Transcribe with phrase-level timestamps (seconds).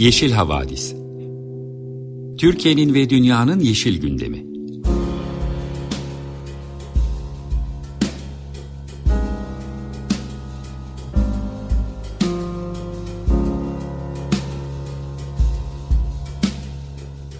[0.00, 0.94] Yeşil Havadis
[2.38, 4.44] Türkiye'nin ve dünyanın yeşil gündemi.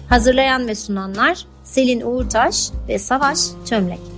[0.09, 4.10] Hazırlayan ve sunanlar Selin Uğurtaş ve Savaş Çömlek.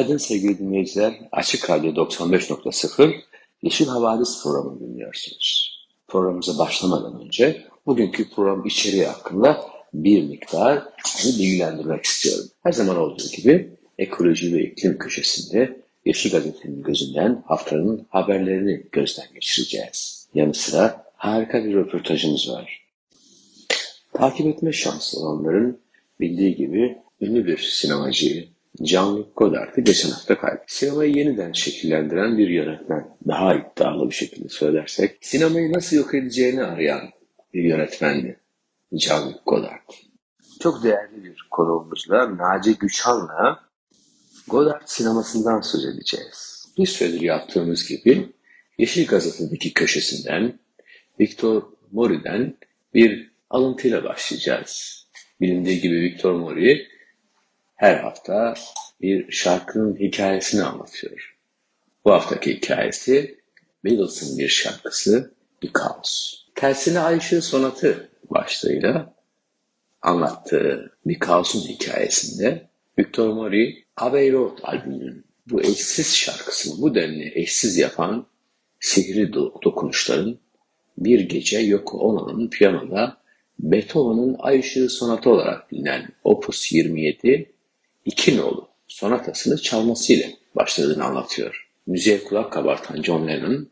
[0.00, 1.14] Günaydın sevgili dinleyiciler.
[1.32, 3.14] Açık Radyo 95.0
[3.62, 5.78] Yeşil Havadis programı dinliyorsunuz.
[6.08, 12.46] Programımıza başlamadan önce bugünkü program içeriği hakkında bir miktar sizi bilgilendirmek istiyorum.
[12.62, 20.28] Her zaman olduğu gibi ekoloji ve iklim köşesinde Yeşil Gazete'nin gözünden haftanın haberlerini gözden geçireceğiz.
[20.34, 22.86] Yanı sıra harika bir röportajımız var.
[24.12, 25.80] Takip etme şansı olanların
[26.20, 28.48] bildiği gibi ünlü bir sinemacıyı,
[28.80, 30.74] Jean-Luc Godard'ı geçen hafta kaybetti.
[30.74, 33.16] Sinemayı yeniden şekillendiren bir yönetmen.
[33.28, 37.10] Daha iddialı bir şekilde söylersek, sinemayı nasıl yok edeceğini arayan
[37.54, 38.40] bir yönetmendi.
[38.92, 39.90] Jean-Luc Godard.
[40.60, 43.60] Çok değerli bir konuğumuzla Naci Güçhan'la
[44.48, 46.66] Godard sinemasından söz edeceğiz.
[46.78, 48.28] Bir süredir yaptığımız gibi
[48.78, 50.58] Yeşil Gazete'deki köşesinden
[51.20, 52.56] Victor Mori'den
[52.94, 55.00] bir alıntıyla başlayacağız.
[55.40, 56.86] Bilindiği gibi Victor Mori
[57.80, 58.54] her hafta
[59.00, 61.36] bir şarkının hikayesini anlatıyor.
[62.04, 63.38] Bu haftaki hikayesi
[63.84, 66.36] Beatles'ın bir şarkısı Because.
[66.54, 69.14] Tersine Ayşe Sonatı başlığıyla
[70.02, 78.26] anlattığı Bikaos'un hikayesinde Victor Mori Abbey Road albümünün bu eşsiz şarkısını bu denli eşsiz yapan
[78.80, 80.38] sihri dokunuşların
[80.98, 83.16] bir gece Yoko Ono'nun piyanoda
[83.58, 87.59] Beethoven'ın Ay Işığı Sonatı olarak bilinen Opus 27
[88.04, 91.68] iki nolu sonatasını çalmasıyla başladığını anlatıyor.
[91.86, 93.68] Müziğe kulak kabartan John Lennon,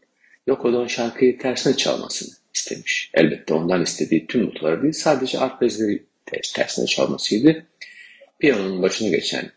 [0.47, 3.11] Yoko'dan şarkıyı tersine çalmasını istemiş.
[3.15, 6.03] Elbette ondan istediği tüm notaları değil, sadece arpejleri
[6.55, 7.67] tersine çalmasıydı.
[8.39, 9.51] Piyanonun başına geçen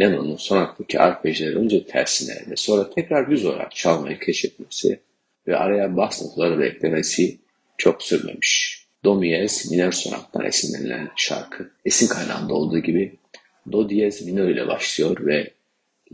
[0.00, 5.00] Lennon'un sonattaki arpejleri önce tersine ve sonra tekrar düz olarak çalmayı keşfetmesi
[5.46, 7.38] ve araya bas notaları da eklemesi
[7.78, 8.82] çok sürmemiş.
[9.04, 13.16] Do Mies minör sonattan esinlenilen şarkı esin kaynağında olduğu gibi
[13.72, 15.50] Do diyez minör ile başlıyor ve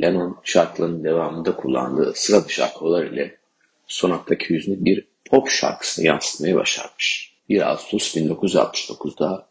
[0.00, 3.36] Lennon şarkının devamında kullandığı sıra dışı akorlar ile
[3.86, 7.32] sonattaki yüzünü bir pop şarkısına yansıtmayı başarmış.
[7.48, 9.48] 1 Ağustos 1969'da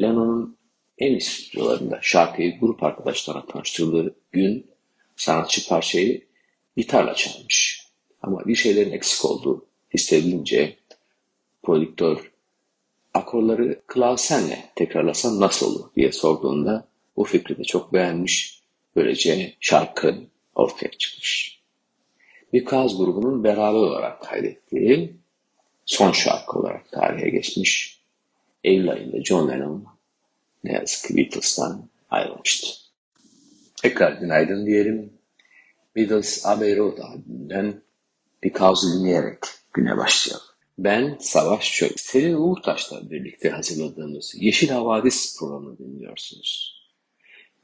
[0.00, 0.56] Lennon'un
[0.98, 4.66] en stüdyolarında şarkıyı grup arkadaşlarına tanıştırdığı gün
[5.16, 6.24] sanatçı parçayı
[6.76, 7.86] gitarla çalmış.
[8.22, 10.76] Ama bir şeylerin eksik olduğu hissedilince
[11.62, 12.32] prodüktör
[13.14, 18.62] akorları klavsenle tekrarlasan nasıl olur diye sorduğunda bu fikri de çok beğenmiş.
[18.96, 20.14] Böylece şarkı
[20.54, 21.60] ortaya çıkmış.
[22.52, 25.16] Bir kaz grubunun beraber olarak kaydettiği
[25.86, 28.02] son şarkı olarak tarihe geçmiş.
[28.64, 29.86] Eylül ayında John Lennon
[30.64, 32.68] ne yazık ki Beatles'tan ayrılmıştı.
[33.82, 35.12] Tekrar günaydın diyelim.
[35.96, 37.82] Beatles Abbey Road albümünden
[38.42, 39.38] bir kavzu dinleyerek
[39.72, 40.46] güne başlayalım.
[40.78, 41.90] Ben Savaş Çöl.
[41.96, 46.77] Selin Uğurtaş'la birlikte hazırladığımız Yeşil Havadis programını dinliyorsunuz.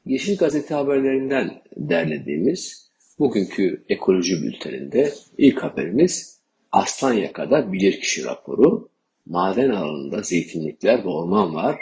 [0.05, 2.89] Yeşil Gazete haberlerinden derlediğimiz
[3.19, 6.39] bugünkü ekoloji bülteninde ilk haberimiz
[6.71, 8.89] Aslanyaka'da bilirkişi raporu,
[9.25, 11.79] maden alanında zeytinlikler ve orman var,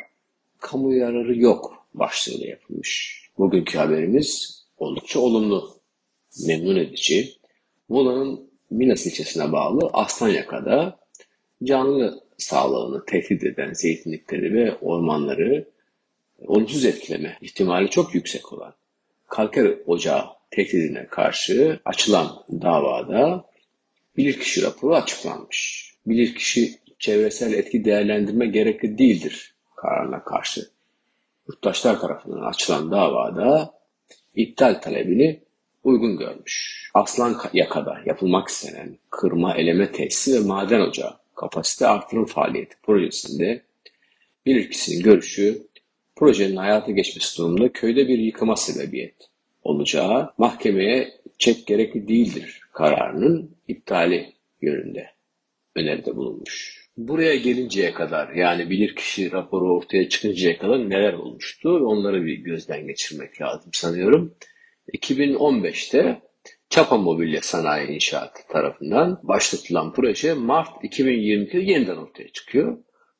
[0.59, 3.21] kamu yararı yok başlığıyla yapılmış.
[3.37, 5.69] Bugünkü haberimiz oldukça olumlu,
[6.47, 7.33] memnun edici.
[7.89, 10.99] Muğla'nın Minas ilçesine bağlı Aslanyaka'da
[11.63, 15.72] canlı sağlığını tehdit eden zeytinlikleri ve ormanları
[16.39, 18.73] olumsuz etkileme ihtimali çok yüksek olan
[19.27, 23.45] kalker ocağı tehdidine karşı açılan davada
[24.17, 25.93] bilirkişi raporu açıklanmış.
[26.05, 30.69] Bilirkişi çevresel etki değerlendirme gerekli değildir kararına karşı
[31.47, 33.73] yurttaşlar tarafından açılan davada
[34.35, 35.39] iptal talebini
[35.83, 36.89] uygun görmüş.
[36.93, 43.63] Aslan yakada yapılmak istenen kırma eleme tesisi ve maden ocağı kapasite artırım faaliyeti projesinde
[44.45, 45.67] bilirkişinin görüşü
[46.15, 49.15] projenin hayata geçmesi durumunda köyde bir yıkıma sebebiyet
[49.63, 55.09] olacağı mahkemeye çek gerekli değildir kararının iptali yönünde
[55.75, 56.83] öneride bulunmuş.
[56.97, 63.41] Buraya gelinceye kadar yani bilirkişi raporu ortaya çıkıncaya kadar neler olmuştu onları bir gözden geçirmek
[63.41, 64.35] lazım sanıyorum.
[64.93, 66.21] 2015'te
[66.69, 72.77] Çapa Mobilya Sanayi İnşaatı tarafından başlatılan proje Mart 2022'de yeniden ortaya çıkıyor.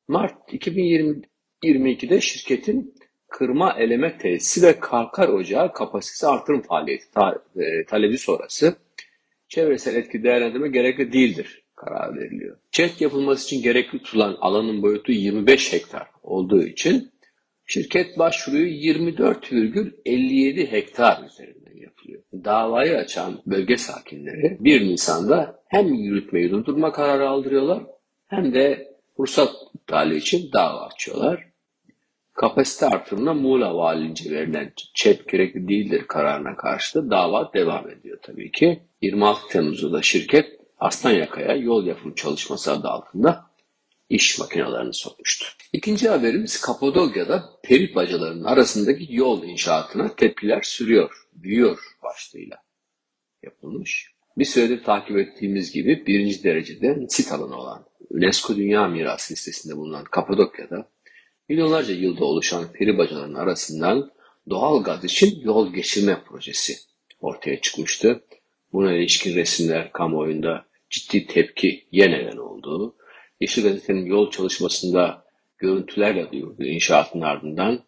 [0.08, 1.22] Mart 2020
[1.64, 2.96] 22'de şirketin
[3.30, 8.76] kırma eleme tesisi ve kalkar ocağı kapasitesi artırım faaliyeti ta, e, talebi sonrası
[9.48, 12.58] çevresel etki değerlendirme gerekli değildir karar veriliyor.
[12.72, 17.12] ÇED yapılması için gerekli tutulan alanın boyutu 25 hektar olduğu için
[17.66, 22.24] şirket başvuruyu 24,57 hektar üzerinden yapılıyor.
[22.34, 27.84] Davayı açan bölge sakinleri 1 Nisan'da hem yürütmeyi durdurma kararı aldırıyorlar
[28.28, 31.53] hem de ruhsat iptali için dava açıyorlar.
[32.34, 38.52] Kapasite artırımına Muğla Valince verilen ÇED gerekli değildir kararına karşı da dava devam ediyor tabii
[38.52, 38.84] ki.
[39.02, 43.46] 26 Temmuz'da da şirket Aslanyaka'ya yol yapım çalışması adı altında
[44.10, 45.46] iş makinelerini sokmuştu.
[45.74, 52.58] İkinci haberimiz Kapadokya'da peri bacalarının arasındaki yol inşaatına tepkiler sürüyor, büyüyor başlığıyla
[53.44, 54.14] yapılmış.
[54.38, 60.04] Bir süredir takip ettiğimiz gibi birinci derecede sit alanı olan UNESCO Dünya Mirası listesinde bulunan
[60.04, 60.93] Kapadokya'da
[61.50, 64.12] milyonlarca yılda oluşan peri bacalarının arasından
[64.50, 66.74] doğal gaz için yol geçirme projesi
[67.22, 68.24] ortaya çıkmıştı.
[68.74, 72.96] Buna ilişkin resimler kamuoyunda ciddi tepki neden oldu.
[73.42, 75.26] Yeşil Gazete'nin yol çalışmasında
[75.58, 77.84] görüntülerle duyurduğu inşaatın ardından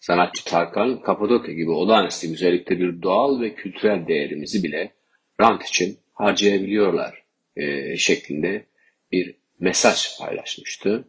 [0.00, 4.92] sanatçı Tarkan, Kapadokya gibi olağanüstü güzellikte bir doğal ve kültürel değerimizi bile
[5.40, 7.22] rant için harcayabiliyorlar
[7.56, 8.66] e, şeklinde
[9.12, 11.04] bir mesaj paylaşmıştı.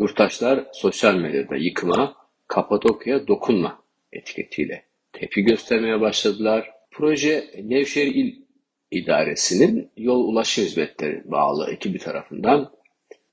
[0.00, 2.16] Yurttaşlar sosyal medyada yıkıma,
[2.48, 3.82] Kapadokya'ya dokunma
[4.12, 6.70] etiketiyle tepki göstermeye başladılar.
[6.90, 8.34] Proje Nevşehir İl
[8.90, 12.72] İdaresi'nin yol ulaşım hizmetleri bağlı ekibi tarafından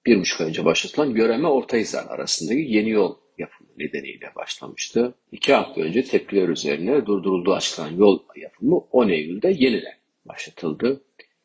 [0.06, 5.14] bir buçuk önce başlatılan Göreme Ortahisar arasındaki yeni yol yapımı nedeniyle başlamıştı.
[5.32, 11.02] İki hafta önce tepkiler üzerine durdurulduğu açıklanan yol yapımı 10 Eylül'de yeniden başlatıldı.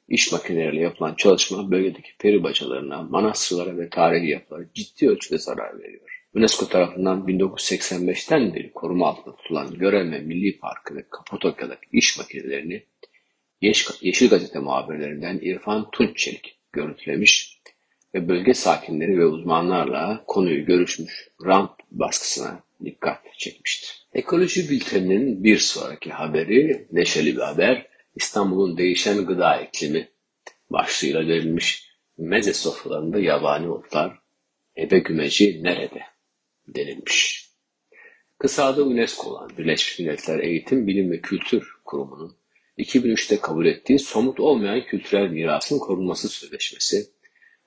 [0.08, 6.24] İş makineleriyle yapılan çalışma bölgedeki peri bacalarına, manastırlara ve tarihi yapılara ciddi ölçüde zarar veriyor.
[6.34, 12.82] UNESCO tarafından 1985'ten beri koruma altında tutulan Göreme Milli Parkı ve Kapadokya'daki iş makinelerini
[14.00, 17.58] Yeşil Gazete muhabirlerinden İrfan Tunççelik görüntülemiş
[18.14, 23.88] ve bölge sakinleri ve uzmanlarla konuyu görüşmüş, rant baskısına dikkat çekmişti.
[24.14, 27.86] Ekoloji bülteninin bir sonraki haberi neşeli bir haber.
[28.14, 30.08] İstanbul'un değişen gıda iklimi
[30.70, 34.18] başlığıyla verilmiş meze sofralarında yabani otlar,
[34.76, 36.00] ebe gümeci nerede
[36.66, 37.48] denilmiş.
[38.38, 42.36] Kısa adı UNESCO olan Birleşmiş Milletler Eğitim, Bilim ve Kültür Kurumu'nun
[42.78, 47.06] 2003'te kabul ettiği somut olmayan kültürel mirasın korunması sözleşmesi,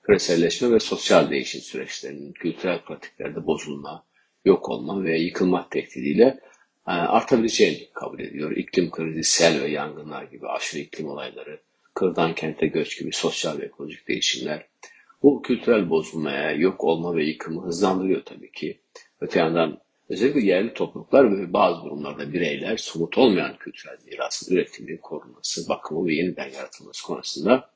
[0.02, 4.06] küreselleşme ve sosyal değişim süreçlerinin kültürel pratiklerde bozulma,
[4.44, 6.40] yok olma ve yıkılma tehdidiyle
[6.86, 8.56] artabileceğini kabul ediyor.
[8.56, 11.60] İklim krizi, sel ve yangınlar gibi aşırı iklim olayları,
[11.94, 14.66] kırdan kente göç gibi sosyal ve ekolojik değişimler
[15.22, 18.80] bu kültürel bozulmaya, yok olma ve yıkımı hızlandırıyor tabii ki.
[19.20, 19.78] Öte yandan
[20.08, 26.14] özellikle yerli topluluklar ve bazı durumlarda bireyler somut olmayan kültürel mirasın üretimi, korunması, bakımı ve
[26.14, 27.70] yeniden yaratılması konusunda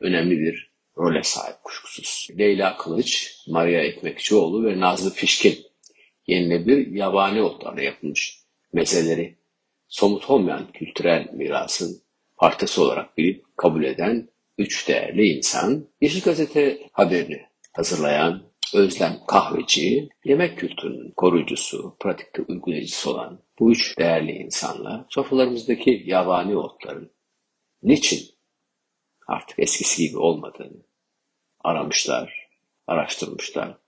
[0.00, 2.28] önemli bir role sahip kuşkusuz.
[2.38, 5.58] Leyla Kılıç, Maria Ekmekçioğlu ve Nazlı Pişkin
[6.26, 8.43] yenilebilir yabani otlarla yapılmış
[8.74, 9.38] mezeleri
[9.88, 12.02] somut olmayan kültürel mirasın
[12.36, 18.42] parçası olarak bilip kabul eden üç değerli insan Yeşil Gazete haberini hazırlayan
[18.74, 27.12] Özlem Kahveci, yemek kültürünün koruyucusu, pratikte uygulayıcısı olan bu üç değerli insanla sofralarımızdaki yabani otların
[27.82, 28.22] niçin
[29.26, 30.86] artık eskisi gibi olmadığını
[31.64, 32.48] aramışlar,
[32.86, 33.78] araştırmışlar.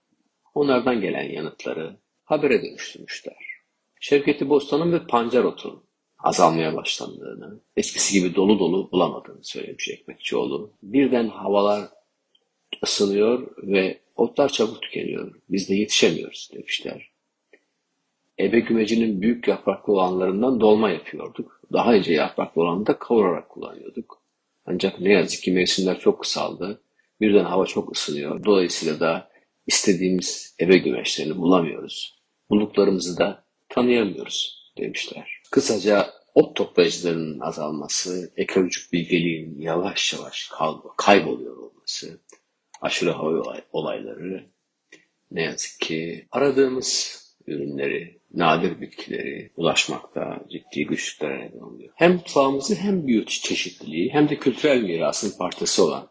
[0.53, 3.46] Onlardan gelen yanıtları habere dönüştürmüşler.
[3.99, 5.83] Şevketi Bostan'ın ve pancar otun
[6.19, 10.71] azalmaya başlandığını, eskisi gibi dolu dolu bulamadığını söylemiş Ekmekçioğlu.
[10.83, 11.89] Birden havalar
[12.83, 15.35] ısınıyor ve otlar çabuk tükeniyor.
[15.49, 17.11] Biz de yetişemiyoruz demişler.
[18.39, 21.61] Ebe gümecinin büyük yapraklı olanlarından dolma yapıyorduk.
[21.73, 24.21] Daha ince yapraklı olanı da kavurarak kullanıyorduk.
[24.65, 26.81] Ancak ne yazık ki mevsimler çok kısaldı.
[27.21, 28.43] Birden hava çok ısınıyor.
[28.45, 29.29] Dolayısıyla da
[29.67, 32.17] istediğimiz ebe güveçlerini bulamıyoruz.
[32.49, 35.41] Bulduklarımızı da tanıyamıyoruz demişler.
[35.51, 40.51] Kısaca ot toplayıcılarının azalması, ekolojik bilgeliğin yavaş yavaş
[40.97, 42.21] kayboluyor olması,
[42.81, 44.45] aşırı hava olayları
[45.31, 51.93] ne yazık ki aradığımız ürünleri, nadir bitkileri ulaşmakta ciddi güçlüklere neden oluyor.
[51.95, 56.09] Hem mutfağımızı hem biyot çeşitliliği hem de kültürel mirasın parçası olan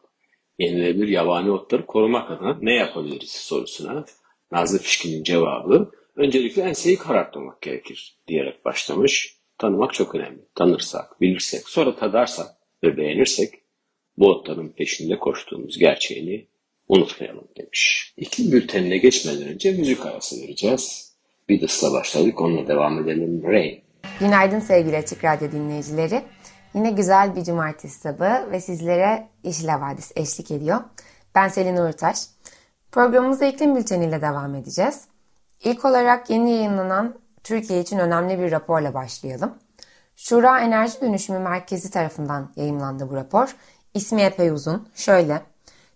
[0.58, 4.04] yenilebilir yabani otları korumak adına ne yapabiliriz sorusuna
[4.52, 9.36] Nazlı Fişkin'in cevabı öncelikle enseyi karartmamak gerekir diyerek başlamış.
[9.58, 10.40] Tanımak çok önemli.
[10.54, 12.46] Tanırsak, bilirsek, sonra tadarsak
[12.84, 13.54] ve beğenirsek
[14.18, 16.46] bu otların peşinde koştuğumuz gerçeğini
[16.88, 18.14] unutmayalım demiş.
[18.16, 21.16] İklim bültenine geçmeden önce müzik arası vereceğiz.
[21.48, 23.42] Beatles'la başladık, onunla devam edelim.
[23.44, 23.80] Rain.
[24.20, 26.22] Günaydın sevgili Açık Radyo dinleyicileri.
[26.74, 30.80] Yine güzel bir cumartesi sabahı ve sizlere Yeşil Havadis eşlik ediyor.
[31.34, 32.18] Ben Selin Uğurtaş.
[32.92, 35.08] Programımıza iklim bülteniyle devam edeceğiz.
[35.66, 39.54] İlk olarak yeni yayınlanan Türkiye için önemli bir raporla başlayalım.
[40.16, 43.56] Şura Enerji Dönüşümü Merkezi tarafından yayımlandı bu rapor.
[43.94, 44.88] İsmi epey uzun.
[44.94, 45.42] Şöyle,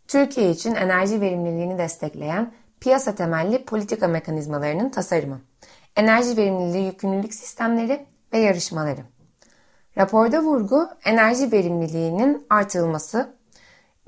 [0.09, 5.41] Türkiye için enerji verimliliğini destekleyen piyasa temelli politika mekanizmalarının tasarımı,
[5.97, 9.01] enerji verimliliği yükümlülük sistemleri ve yarışmaları.
[9.99, 13.35] Raporda vurgu enerji verimliliğinin artırılması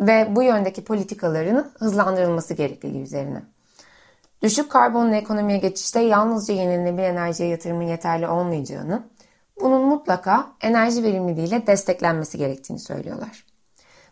[0.00, 3.51] ve bu yöndeki politikaların hızlandırılması gerekliliği üzerine.
[4.42, 9.02] Düşük karbonlu ekonomiye geçişte yalnızca yenilenebilir enerjiye yatırımın yeterli olmayacağını,
[9.61, 13.46] bunun mutlaka enerji verimliliğiyle desteklenmesi gerektiğini söylüyorlar.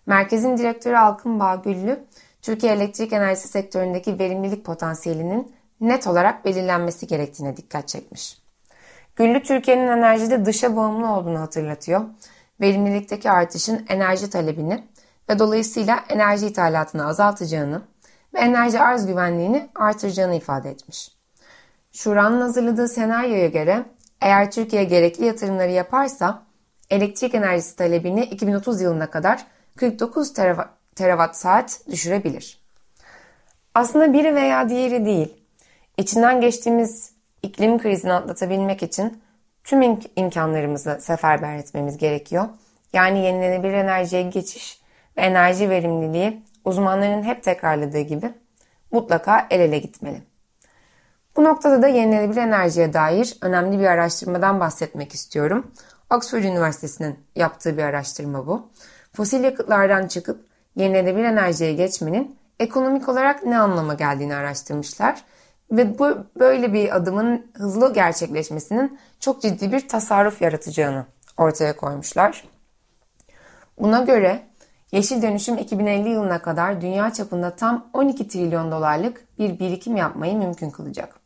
[0.06, 2.04] Merkezin direktörü Alkın Bağgüllü,
[2.42, 8.38] Türkiye elektrik enerjisi sektöründeki verimlilik potansiyelinin net olarak belirlenmesi gerektiğine dikkat çekmiş.
[9.16, 12.00] Güllü Türkiye'nin enerjide dışa bağımlı olduğunu hatırlatıyor.
[12.60, 14.84] Verimlilikteki artışın enerji talebini
[15.28, 17.82] ve dolayısıyla enerji ithalatını azaltacağını
[18.34, 21.12] ve enerji arz güvenliğini artıracağını ifade etmiş.
[21.92, 23.84] Şura'nın hazırladığı senaryoya göre
[24.20, 26.42] eğer Türkiye gerekli yatırımları yaparsa
[26.90, 29.46] elektrik enerjisi talebini 2030 yılına kadar
[29.76, 30.32] 49
[30.94, 32.60] terawatt saat düşürebilir.
[33.74, 35.34] Aslında biri veya diğeri değil.
[35.96, 39.22] İçinden geçtiğimiz iklim krizini atlatabilmek için
[39.64, 42.48] tüm imkanlarımızı seferber etmemiz gerekiyor.
[42.92, 44.80] Yani yenilenebilir enerjiye geçiş
[45.16, 48.34] ve enerji verimliliği uzmanların hep tekrarladığı gibi
[48.92, 50.22] mutlaka el ele gitmeli.
[51.36, 55.70] Bu noktada da yenilenebilir enerjiye dair önemli bir araştırmadan bahsetmek istiyorum.
[56.10, 58.70] Oxford Üniversitesi'nin yaptığı bir araştırma bu.
[59.12, 65.24] Fosil yakıtlardan çıkıp yenilenebilir enerjiye geçmenin ekonomik olarak ne anlama geldiğini araştırmışlar
[65.72, 72.44] ve bu böyle bir adımın hızlı gerçekleşmesinin çok ciddi bir tasarruf yaratacağını ortaya koymuşlar.
[73.78, 74.42] Buna göre
[74.92, 80.70] yeşil dönüşüm 2050 yılına kadar dünya çapında tam 12 trilyon dolarlık bir birikim yapmayı mümkün
[80.70, 81.20] kılacak.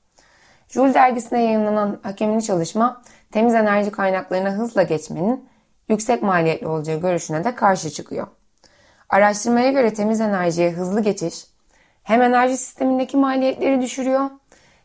[0.68, 3.02] Joule dergisine yayınlanan hakemli çalışma
[3.32, 5.48] temiz enerji kaynaklarına hızla geçmenin
[5.88, 8.26] yüksek maliyetli olacağı görüşüne de karşı çıkıyor.
[9.08, 11.46] Araştırmaya göre temiz enerjiye hızlı geçiş
[12.04, 14.30] hem enerji sistemindeki maliyetleri düşürüyor,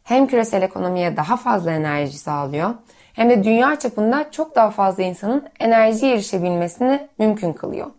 [0.03, 2.73] hem küresel ekonomiye daha fazla enerji sağlıyor,
[3.13, 7.91] hem de dünya çapında çok daha fazla insanın enerjiye erişebilmesini mümkün kılıyor.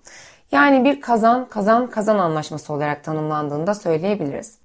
[0.52, 4.59] Yani bir kazan kazan kazan anlaşması olarak tanımlandığını da söyleyebiliriz.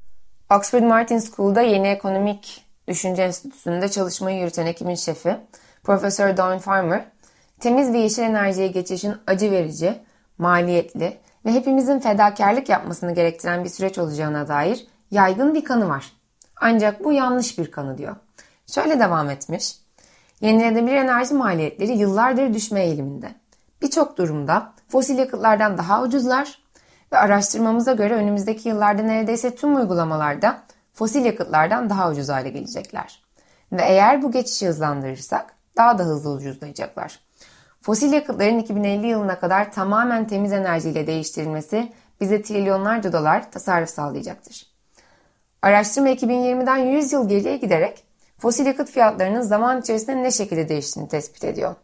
[0.56, 5.38] Oxford Martin School'da Yeni Ekonomik Düşünce Enstitüsü'nde çalışmayı yürüten ekibin şefi
[5.84, 7.06] Profesör Dawn Farmer,
[7.60, 10.00] temiz ve yeşil enerjiye geçişin acı verici,
[10.38, 16.12] maliyetli ve hepimizin fedakarlık yapmasını gerektiren bir süreç olacağına dair yaygın bir kanı var.
[16.62, 18.16] Ancak bu yanlış bir kanı diyor.
[18.68, 19.76] Şöyle devam etmiş.
[20.42, 23.36] Yenilenebilir enerji maliyetleri yıllardır düşme eğiliminde.
[23.86, 26.60] Birçok durumda fosil yakıtlardan daha ucuzlar
[27.12, 30.62] ve araştırmamıza göre önümüzdeki yıllarda neredeyse tüm uygulamalarda
[30.94, 33.24] fosil yakıtlardan daha ucuz hale gelecekler.
[33.72, 37.20] Ve eğer bu geçişi hızlandırırsak daha da hızlı ucuzlayacaklar.
[37.82, 44.68] Fosil yakıtların 2050 yılına kadar tamamen temiz enerjiyle değiştirilmesi bize trilyonlarca dolar tasarruf sağlayacaktır.
[45.62, 48.04] Araştırma 2020'den 100 yıl geriye giderek
[48.38, 51.76] fosil yakıt fiyatlarının zaman içerisinde ne şekilde değiştiğini tespit ediyor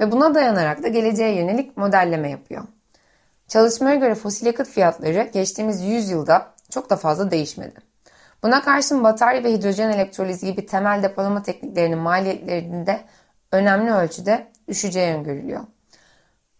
[0.00, 2.64] ve buna dayanarak da geleceğe yönelik modelleme yapıyor.
[3.48, 7.80] Çalışmaya göre fosil yakıt fiyatları geçtiğimiz 100 yılda çok da fazla değişmedi.
[8.42, 13.00] Buna karşın batarya ve hidrojen elektrolizi gibi temel depolama tekniklerinin maliyetlerinde
[13.52, 15.60] önemli ölçüde düşeceği öngörülüyor.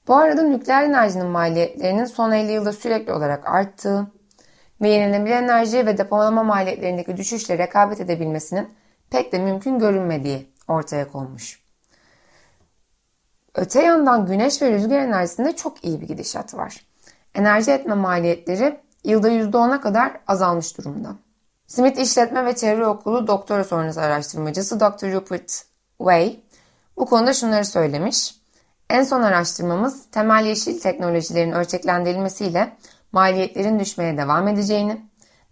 [0.09, 4.07] Bu arada nükleer enerjinin maliyetlerinin son 50 yılda sürekli olarak arttığı
[4.81, 8.69] ve yenilenebilir enerji ve depolama maliyetlerindeki düşüşle rekabet edebilmesinin
[9.11, 11.70] pek de mümkün görünmediği ortaya konmuş.
[13.55, 16.87] Öte yandan güneş ve rüzgar enerjisinde çok iyi bir gidişat var.
[17.35, 21.17] Enerji etme maliyetleri yılda %10'a kadar azalmış durumda.
[21.67, 25.13] Smith İşletme ve Çevre Okulu doktora sonrası araştırmacısı Dr.
[25.13, 25.65] Rupert
[25.99, 26.41] Way
[26.97, 28.35] bu konuda şunları söylemiş.
[28.91, 32.77] En son araştırmamız temel yeşil teknolojilerin ölçeklendirilmesiyle
[33.13, 35.07] maliyetlerin düşmeye devam edeceğini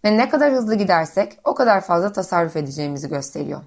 [0.04, 3.60] ve ne kadar hızlı gidersek o kadar fazla tasarruf edeceğimizi gösteriyor.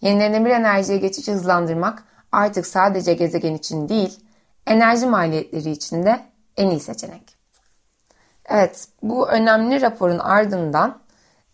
[0.00, 4.20] Yenilenebilir enerjiye geçişi hızlandırmak artık sadece gezegen için değil,
[4.66, 6.20] enerji maliyetleri için de
[6.56, 7.36] en iyi seçenek.
[8.44, 10.98] Evet, bu önemli raporun ardından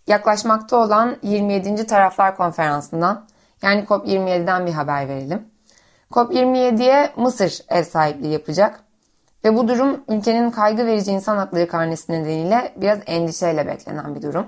[0.06, 1.86] yaklaşmakta olan 27.
[1.86, 3.26] Taraflar Konferansı'ndan
[3.62, 5.48] yani COP27'den bir haber verelim.
[6.10, 8.80] COP27'ye Mısır ev sahipliği yapacak
[9.44, 14.46] Ve bu durum ülkenin kaygı verici insan hakları karnesi nedeniyle biraz endişeyle beklenen bir durum.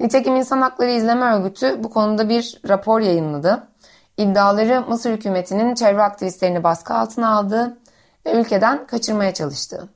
[0.00, 3.68] Nitekim İnsan Hakları İzleme Örgütü bu konuda bir rapor yayınladı.
[4.16, 7.78] İddiaları Mısır hükümetinin çevre aktivistlerini baskı altına aldığı
[8.26, 9.88] ve ülkeden kaçırmaya çalıştığı.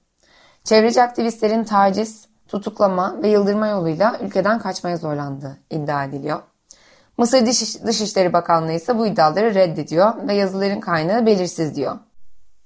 [0.65, 6.43] Çevreci aktivistlerin taciz, tutuklama ve yıldırma yoluyla ülkeden kaçmaya zorlandığı iddia ediliyor.
[7.19, 11.99] Mısır Dış Dışişleri Bakanlığı ise bu iddiaları reddediyor ve yazıların kaynağı belirsiz diyor.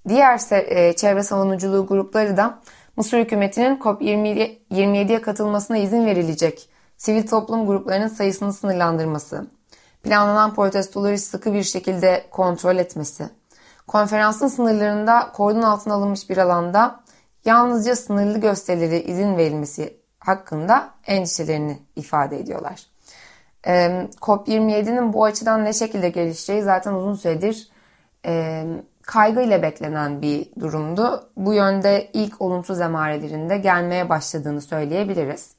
[0.09, 2.59] Diğer e, çevre savunuculuğu grupları da
[2.97, 9.47] Mısır hükümetinin COP27'ye katılmasına izin verilecek sivil toplum gruplarının sayısını sınırlandırması,
[10.03, 13.29] planlanan protestoları sıkı bir şekilde kontrol etmesi,
[13.87, 17.01] konferansın sınırlarında kordon altına alınmış bir alanda
[17.45, 22.87] yalnızca sınırlı gösterileri izin verilmesi hakkında endişelerini ifade ediyorlar.
[23.67, 27.69] Ee, COP27'nin bu açıdan ne şekilde gelişeceği zaten uzun süredir
[28.27, 28.65] e,
[29.03, 31.31] kaygıyla beklenen bir durumdu.
[31.37, 35.51] Bu yönde ilk olumsuz emarelerinde gelmeye başladığını söyleyebiliriz.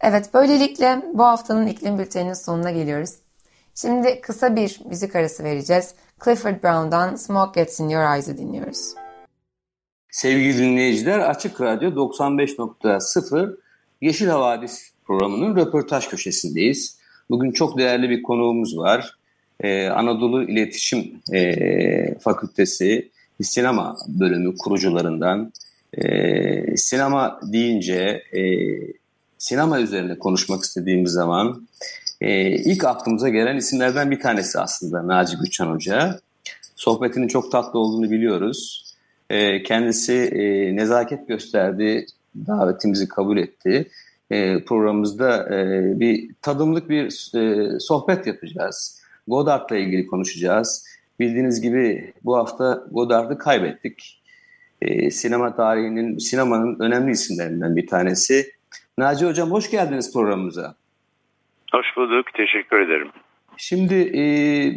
[0.00, 3.21] Evet böylelikle bu haftanın iklim bülteninin sonuna geliyoruz.
[3.74, 5.94] Şimdi kısa bir müzik arası vereceğiz.
[6.24, 8.94] Clifford Brown'dan Smoke Gets In Your Eyes'ı dinliyoruz.
[10.10, 13.56] Sevgili dinleyiciler Açık Radyo 95.0
[14.00, 16.98] Yeşil Havadis programının röportaj köşesindeyiz.
[17.30, 19.16] Bugün çok değerli bir konuğumuz var.
[19.60, 23.10] Ee, Anadolu İletişim e, Fakültesi
[23.42, 25.52] sinema bölümü kurucularından.
[25.94, 28.42] E, sinema deyince e,
[29.38, 31.68] sinema üzerine konuşmak istediğimiz zaman
[32.22, 36.20] e, ilk aklımıza gelen isimlerden bir tanesi aslında Naci Güçan Hoca.
[36.76, 38.84] Sohbetinin çok tatlı olduğunu biliyoruz.
[39.30, 43.90] E, kendisi e, nezaket gösterdi, davetimizi kabul etti.
[44.30, 47.04] E, programımızda e, bir tadımlık bir
[47.38, 49.02] e, sohbet yapacağız.
[49.28, 50.86] Godard'la ilgili konuşacağız.
[51.20, 54.22] Bildiğiniz gibi bu hafta Godard'ı kaybettik.
[54.82, 58.52] E, sinema tarihinin, sinemanın önemli isimlerinden bir tanesi.
[58.98, 60.81] Naci Hocam hoş geldiniz programımıza.
[61.72, 63.10] Hoş bulduk, teşekkür ederim.
[63.56, 64.22] Şimdi e,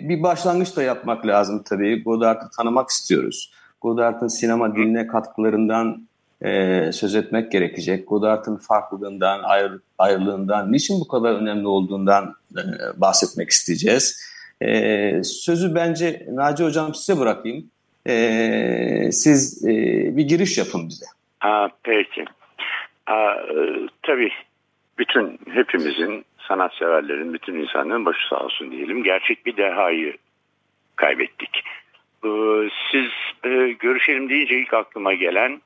[0.10, 2.04] bir başlangıç da yapmak lazım tabii.
[2.04, 3.54] Godard'ı tanımak istiyoruz.
[3.82, 6.08] Godard'ın sinema diline katkılarından
[6.42, 8.08] e, söz etmek gerekecek.
[8.08, 12.62] Godard'ın farklılığından, ayrı, ayrılığından, niçin bu kadar önemli olduğundan e,
[13.02, 14.22] bahsetmek isteyeceğiz.
[14.62, 17.70] E, sözü bence Naci Hocam size bırakayım.
[18.08, 19.72] E, siz e,
[20.18, 21.06] bir giriş yapın bize.
[21.40, 22.26] Ha, peki.
[23.08, 23.56] Aa, e,
[24.04, 24.32] tabii
[24.98, 29.04] bütün hepimizin sanatseverlerin, bütün insanların başı sağ olsun diyelim.
[29.04, 30.18] Gerçek bir dehayı
[30.96, 31.64] kaybettik.
[32.26, 32.30] Ee,
[32.92, 33.10] siz
[33.44, 35.62] e, görüşelim deyince ilk aklıma gelen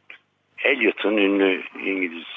[0.64, 2.28] Eliot'un ünlü İngiliz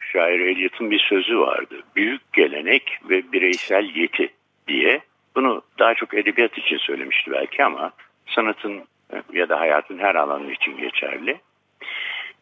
[0.00, 1.82] şair Eliot'un bir sözü vardı.
[1.96, 4.32] Büyük gelenek ve bireysel yeti
[4.68, 5.00] diye.
[5.36, 7.92] Bunu daha çok edebiyat için söylemişti belki ama
[8.26, 8.82] sanatın
[9.32, 11.40] ya da hayatın her alanı için geçerli.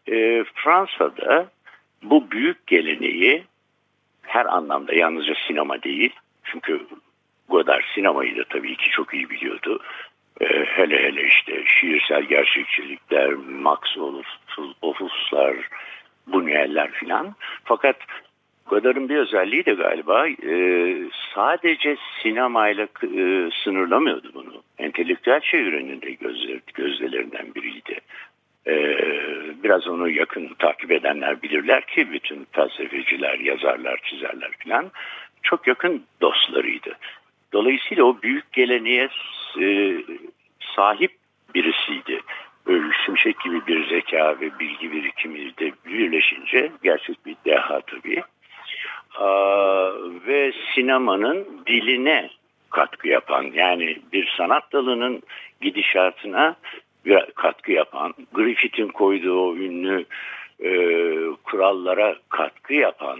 [0.07, 1.49] E, Fransa'da
[2.03, 3.43] bu büyük geleneği
[4.29, 6.13] her anlamda yalnızca sinema değil.
[6.43, 6.85] Çünkü
[7.49, 9.79] Godard sinemayı da tabii ki çok iyi biliyordu.
[10.41, 13.79] Ee, hele hele işte şiirsel gerçekçilikler, Max
[14.81, 15.55] Opus'lar,
[16.31, 17.35] Buñuel'ler filan.
[17.63, 17.95] Fakat
[18.65, 20.95] Godard'ın bir özelliği de galiba e,
[21.35, 24.63] sadece sinemayla e, sınırlamıyordu bunu.
[24.77, 27.99] Entelektüel çevrenin de gözler, gözlerinden biriydi.
[28.69, 28.97] Ee,
[29.63, 34.91] biraz onu yakın takip edenler bilirler ki bütün felsefeciler, yazarlar, çizerler falan
[35.43, 36.97] çok yakın dostlarıydı.
[37.53, 39.09] Dolayısıyla o büyük geleneğe
[39.61, 39.95] e,
[40.75, 41.11] sahip
[41.55, 42.21] birisiydi.
[42.65, 48.23] Öyle şimşek gibi bir zeka ve bilgi birikimi de birleşince gerçek bir deha tabii.
[49.15, 49.91] Aa,
[50.27, 52.29] ve sinemanın diline
[52.69, 55.21] katkı yapan yani bir sanat dalının
[55.61, 56.55] gidişatına
[57.35, 60.05] katkı yapan, Griffith'in koyduğu o ünlü
[60.63, 60.71] e,
[61.43, 63.19] kurallara katkı yapan,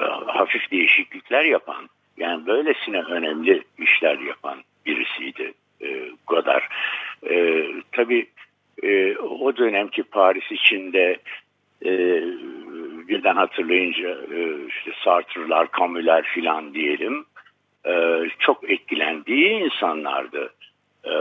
[0.00, 6.62] e, hafif değişiklikler yapan, yani böylesine önemli işler yapan birisiydi e, Godard.
[7.30, 8.26] E, tabii
[8.82, 11.18] e, o dönemki Paris içinde
[11.84, 12.22] e,
[13.08, 17.26] birden hatırlayınca e, işte Sartre'lar, Camus'lar filan diyelim
[17.86, 20.52] e, çok etkilendiği insanlardı.
[21.04, 21.12] E,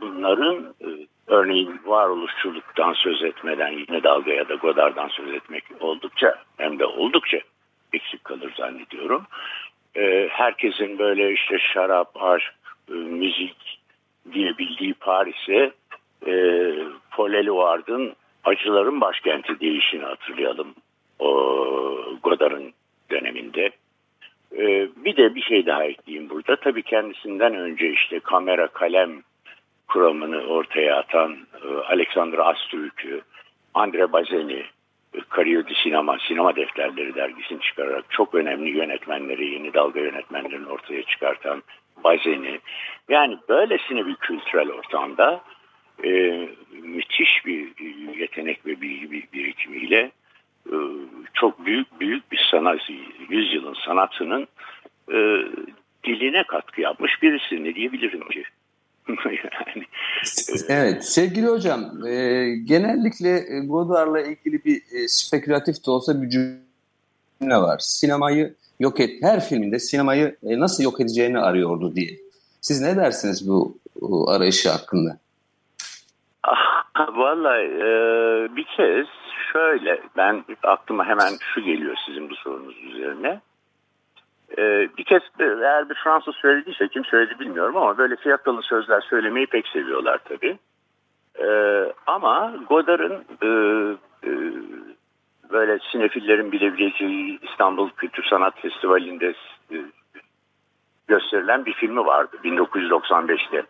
[0.00, 0.88] bunların e,
[1.26, 7.38] örneğin varoluşçuluktan söz etmeden yine dalga ya da Godard'dan söz etmek oldukça hem de oldukça
[7.92, 9.26] eksik kalır zannediyorum.
[9.96, 12.54] E, herkesin böyle işte şarap, aşk,
[12.90, 13.80] e, müzik
[14.32, 15.72] diyebildiği Paris'e
[16.26, 16.32] e,
[17.10, 18.12] Paul Eluard'ın
[18.44, 20.74] acıların başkenti değişini hatırlayalım
[21.18, 21.28] o
[22.22, 22.72] Godard'ın
[23.10, 23.70] döneminde.
[24.96, 26.56] Bir de bir şey daha ekleyeyim burada.
[26.56, 29.22] Tabii kendisinden önce işte kamera, kalem
[29.88, 33.22] kuramını ortaya atan e, Alexander Astürk'ü,
[33.74, 34.64] Andre Bazeni,
[35.28, 41.62] Kariyo di Sinema, Sinema Defterleri dergisini çıkararak çok önemli yönetmenleri, yeni dalga yönetmenlerini ortaya çıkartan
[42.04, 42.60] Bazeni.
[43.08, 45.40] Yani böylesine bir kültürel ortamda
[46.04, 46.10] e,
[46.82, 47.68] müthiş bir
[48.18, 50.10] yetenek ve bilgi bir birikimiyle
[50.66, 50.76] e,
[51.34, 52.90] çok büyük büyük bir sanat,
[53.28, 54.48] yüzyılın sanatının
[55.12, 55.44] e,
[56.04, 58.44] diline katkı yapmış birisi ne diyebilirim ki?
[59.48, 59.84] yani,
[60.68, 67.78] evet sevgili hocam e, genellikle Godard'la ilgili bir e, spekülatif de olsa bir cümle var.
[67.78, 72.10] Sinemayı yok et her filminde sinemayı e, nasıl yok edeceğini arıyordu diye.
[72.60, 75.18] Siz ne dersiniz bu, bu arayışı hakkında?
[76.42, 76.84] Ah,
[77.16, 77.86] vallahi e,
[78.56, 79.06] bir kez
[79.52, 83.40] şöyle ben aklıma hemen şu geliyor sizin bu sorunuz üzerine.
[84.58, 89.46] Ee, bir kez eğer bir Fransız söylediyse kim söyledi bilmiyorum ama böyle fiyakalı sözler söylemeyi
[89.46, 90.58] pek seviyorlar tabii.
[91.40, 93.48] Ee, ama Godard'ın e,
[94.24, 94.30] e,
[95.50, 99.34] böyle sinefillerin bilebileceği İstanbul Kültür Sanat Festivali'nde
[99.72, 99.76] e,
[101.08, 103.62] gösterilen bir filmi vardı 1995'te.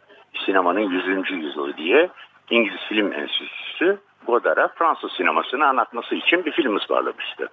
[0.46, 1.30] Sinemanın 100.
[1.30, 2.10] yüzyılı diye
[2.50, 7.48] İngiliz Film Enstitüsü Godard'a Fransız sinemasını anlatması için bir film ısmarlamıştı.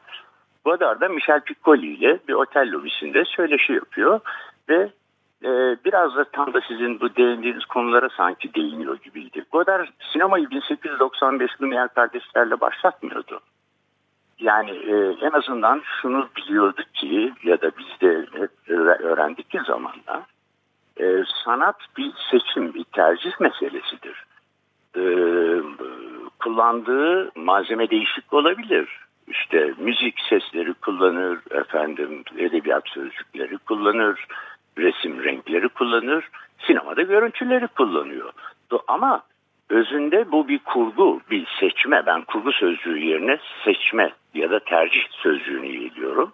[0.66, 4.20] Godard da Michel Piccoli ile bir otel lobisinde söyleşi yapıyor
[4.70, 4.90] ve
[5.44, 5.50] e,
[5.86, 9.46] biraz da tam da sizin bu değindiğiniz konulara sanki değiniyor gibiydi.
[9.52, 13.40] Godard sinemayı 1895 Lumière kardeşlerle başlatmıyordu.
[14.40, 18.52] Yani e, en azından şunu biliyorduk ki ya da biz de hep
[19.00, 20.26] öğrendik ki zamanla
[21.00, 24.26] e, sanat bir seçim, bir tercih meselesidir.
[24.98, 25.04] E,
[26.40, 34.26] kullandığı malzeme değişik olabilir işte müzik sesleri kullanır, efendim edebiyat sözcükleri kullanır,
[34.78, 36.30] resim renkleri kullanır,
[36.68, 38.32] sinemada görüntüleri kullanıyor.
[38.88, 39.24] Ama
[39.70, 42.06] özünde bu bir kurgu, bir seçme.
[42.06, 46.32] Ben kurgu sözcüğü yerine seçme ya da tercih sözcüğünü geliyorum.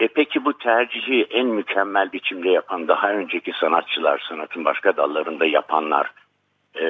[0.00, 6.10] E peki bu tercihi en mükemmel biçimde yapan daha önceki sanatçılar, sanatın başka dallarında yapanlar
[6.80, 6.86] e,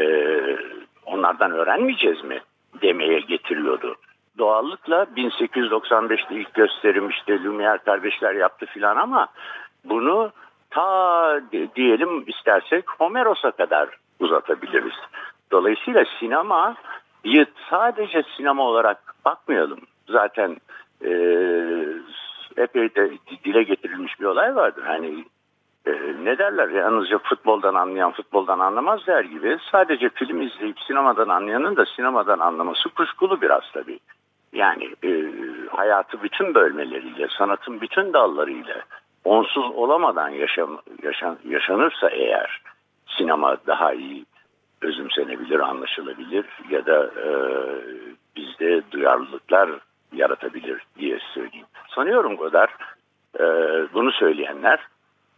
[1.06, 2.40] onlardan öğrenmeyeceğiz mi
[2.82, 3.96] demeye getiriyordu
[4.38, 9.28] doğallıkla 1895'te ilk gösterim işte Lumière kardeşler yaptı filan ama
[9.84, 10.32] bunu
[10.70, 11.40] ta
[11.76, 13.88] diyelim istersek Homeros'a kadar
[14.20, 14.94] uzatabiliriz.
[15.52, 16.74] Dolayısıyla sinema
[17.70, 19.80] sadece sinema olarak bakmayalım.
[20.08, 20.56] Zaten
[21.04, 21.10] e,
[22.56, 23.10] epey de
[23.44, 24.82] dile getirilmiş bir olay vardır.
[24.86, 25.24] Hani
[25.86, 25.92] e,
[26.24, 31.86] ne derler yalnızca futboldan anlayan futboldan anlamaz der gibi sadece film izleyip sinemadan anlayanın da
[31.86, 33.98] sinemadan anlaması kuşkulu biraz tabii.
[34.54, 35.10] Yani e,
[35.70, 38.82] hayatı bütün bölmeleriyle, sanatın bütün dallarıyla
[39.24, 42.60] onsuz olamadan yaşam, yaşan, yaşanırsa eğer
[43.06, 44.24] sinema daha iyi
[44.82, 47.28] özümsenebilir, anlaşılabilir ya da e,
[48.36, 49.70] bizde duyarlılıklar
[50.12, 51.66] yaratabilir diye söyleyeyim.
[51.94, 52.80] Sanıyorum Godard
[53.40, 53.44] e,
[53.94, 54.80] bunu söyleyenler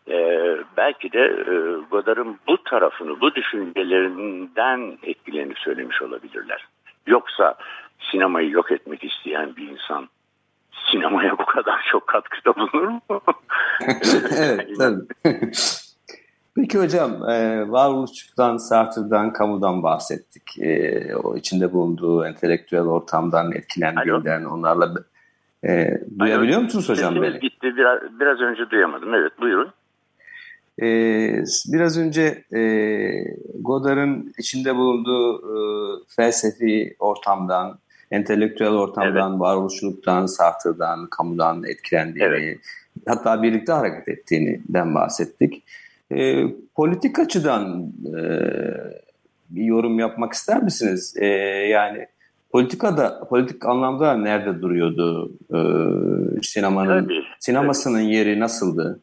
[0.08, 1.54] e, belki de e,
[1.90, 6.66] Godard'ın bu tarafını, bu düşüncelerinden etkilerini söylemiş olabilirler.
[7.06, 7.54] Yoksa
[7.98, 10.08] sinemayı yok etmek isteyen bir insan
[10.90, 13.00] sinemaya bu kadar çok katkıda bulunur mu?
[14.36, 15.06] evet tabii.
[16.56, 20.58] Peki hocam, e, varoluşçuktan, Sartre'dan, kamudan bahsettik.
[20.58, 24.94] E, o içinde bulunduğu entelektüel ortamdan etkilendiğinden, onlarla
[25.64, 27.38] e, duyabiliyor musunuz hocam beni?
[27.38, 29.14] gitti, biraz, biraz önce duyamadım.
[29.14, 29.72] Evet, buyurun.
[30.82, 30.86] E,
[31.72, 32.60] biraz önce e,
[33.60, 35.58] Godard'ın içinde bulunduğu e,
[36.16, 37.78] felsefi ortamdan,
[38.10, 39.40] entelektüel ortamdan, evet.
[39.40, 42.58] varoluşçuluktan, Sartre'dan, kamudan etkilendiğini, evet.
[43.08, 45.64] hatta birlikte hareket ettiğinden bahsettik.
[46.10, 48.22] E, politik açıdan e,
[49.50, 51.16] bir yorum yapmak ister misiniz?
[51.16, 51.26] E,
[51.66, 52.06] yani
[52.52, 55.60] politikada, politik anlamda nerede duruyordu e,
[56.42, 58.14] sinemanın, tabii, sinemasının tabii.
[58.14, 59.00] yeri nasıldı?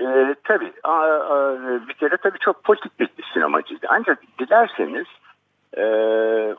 [0.00, 0.04] E,
[0.44, 0.72] tabii.
[0.82, 3.86] A, a, bir kere tabii çok politik bir sinemacıydı.
[3.90, 5.06] Ancak dilerseniz
[5.76, 5.84] e,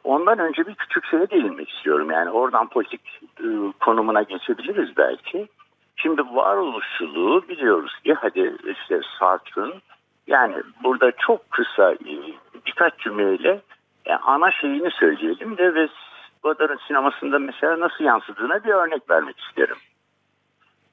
[0.04, 2.12] ondan önce bir küçük şeye değinmek istiyorum.
[2.12, 3.02] Yani oradan politik
[3.40, 3.48] e,
[3.80, 5.48] konumuna geçebiliriz belki.
[5.96, 9.74] Şimdi varoluşçuluğu biliyoruz ki hadi işte Sartre'ın
[10.28, 12.16] yani burada çok kısa e,
[12.66, 13.62] birkaç cümleyle
[14.06, 15.88] yani ana şeyini söyleyelim de ve
[16.44, 19.78] Godard'ın sinemasında mesela nasıl yansıdığına bir örnek vermek isterim.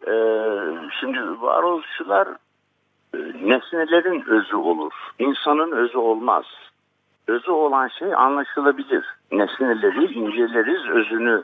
[0.07, 2.29] Ee, şimdi varoluşçular
[3.15, 4.93] e, nesnelerin özü olur.
[5.19, 6.45] İnsanın özü olmaz.
[7.31, 9.05] Özü olan şey anlaşılabilir.
[9.33, 11.43] Nesneleri inceleriz, özünü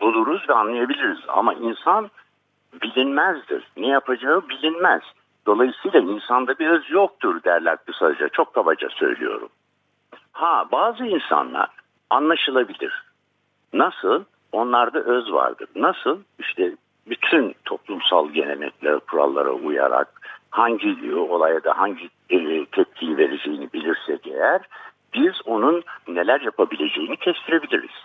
[0.00, 1.18] buluruz ve anlayabiliriz.
[1.28, 2.10] Ama insan
[2.82, 3.64] bilinmezdir.
[3.76, 5.02] Ne yapacağı bilinmez.
[5.46, 8.28] Dolayısıyla insanda bir öz yoktur derler kısaca.
[8.28, 9.48] Çok kabaca söylüyorum.
[10.32, 11.68] Ha bazı insanlar
[12.10, 13.02] anlaşılabilir.
[13.72, 14.24] Nasıl?
[14.52, 15.68] Onlarda öz vardır.
[15.76, 16.18] Nasıl?
[16.38, 16.72] İşte
[17.06, 20.20] bütün toplumsal geleneklere, kurallara uyarak
[20.50, 24.60] hangi olaya da hangi e, tepkiyi vereceğini bilirsek eğer
[25.16, 28.04] biz onun neler yapabileceğini kestirebiliriz.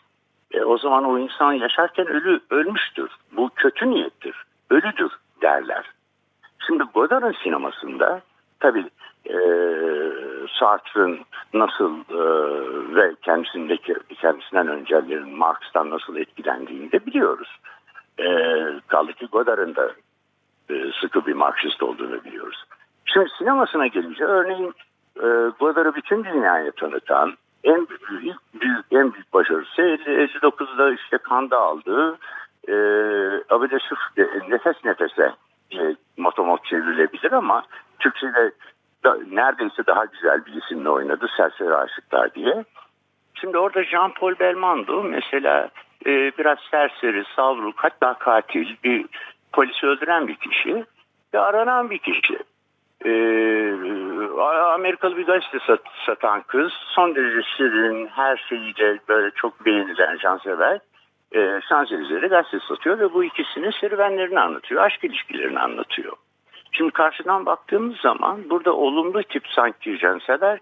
[0.51, 3.11] E, o zaman o insan yaşarken ölü ölmüştür.
[3.31, 4.35] Bu kötü niyettir.
[4.69, 5.85] Ölüdür derler.
[6.67, 8.21] Şimdi Godard'ın sinemasında
[8.59, 8.89] tabii
[9.29, 9.35] e,
[10.59, 11.19] Sartre'ın
[11.53, 12.21] nasıl e,
[12.95, 17.59] ve kendisindeki kendisinden öncelerinin Marx'tan nasıl etkilendiğini de biliyoruz.
[18.19, 18.25] E,
[18.87, 19.91] kaldı ki Godard'ın da
[20.69, 22.63] e, sıkı bir Marksist olduğunu biliyoruz.
[23.05, 24.73] Şimdi sinemasına gelince örneğin
[25.17, 25.27] e,
[25.59, 32.17] Godard'ı bütün dünyaya tanıtan en büyük, büyük en büyük başarısı 59'da işte Kanda aldığı
[32.67, 32.73] e,
[33.49, 33.77] Abide
[34.17, 35.31] e, nefes nefese
[35.73, 37.63] e, motomot çevrilebilir ama
[37.99, 38.51] Türkçe'de
[39.03, 42.65] da, neredeyse daha güzel bir isimle oynadı Serseri Aşıklar diye.
[43.33, 45.69] Şimdi orada Jean-Paul Belmondo mesela
[46.05, 49.05] e, biraz serseri, savruk hatta katil bir
[49.53, 50.85] polisi öldüren bir kişi
[51.33, 52.39] ve aranan bir kişi.
[53.05, 53.11] E,
[54.73, 60.79] Amerikalı bir gazete sat, satan kız son derece şirin her şeyiyle böyle çok beğenilen cansever
[61.31, 66.13] e, Şanzelize'de gazete satıyor ve bu ikisinin serüvenlerini anlatıyor, aşk ilişkilerini anlatıyor.
[66.71, 70.59] Şimdi karşıdan baktığımız zaman burada olumlu tip sanki Cansever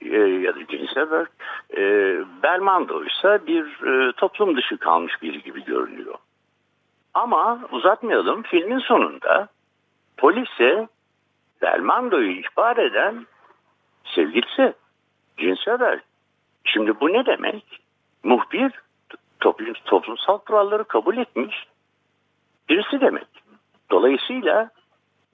[0.00, 1.26] e, ya da Cinsever
[1.76, 1.82] e,
[2.42, 6.14] Belmondo ise bir e, toplum dışı kalmış biri gibi görünüyor.
[7.14, 9.48] Ama uzatmayalım filmin sonunda
[10.16, 10.88] polise
[11.64, 13.26] Belmondo'yu ihbar eden
[14.04, 14.74] sevgilisi
[15.36, 16.00] Cinsever.
[16.64, 17.80] Şimdi bu ne demek?
[18.22, 18.72] Muhbir
[19.40, 21.66] toplum, toplumsal kuralları kabul etmiş
[22.68, 23.26] birisi demek.
[23.90, 24.70] Dolayısıyla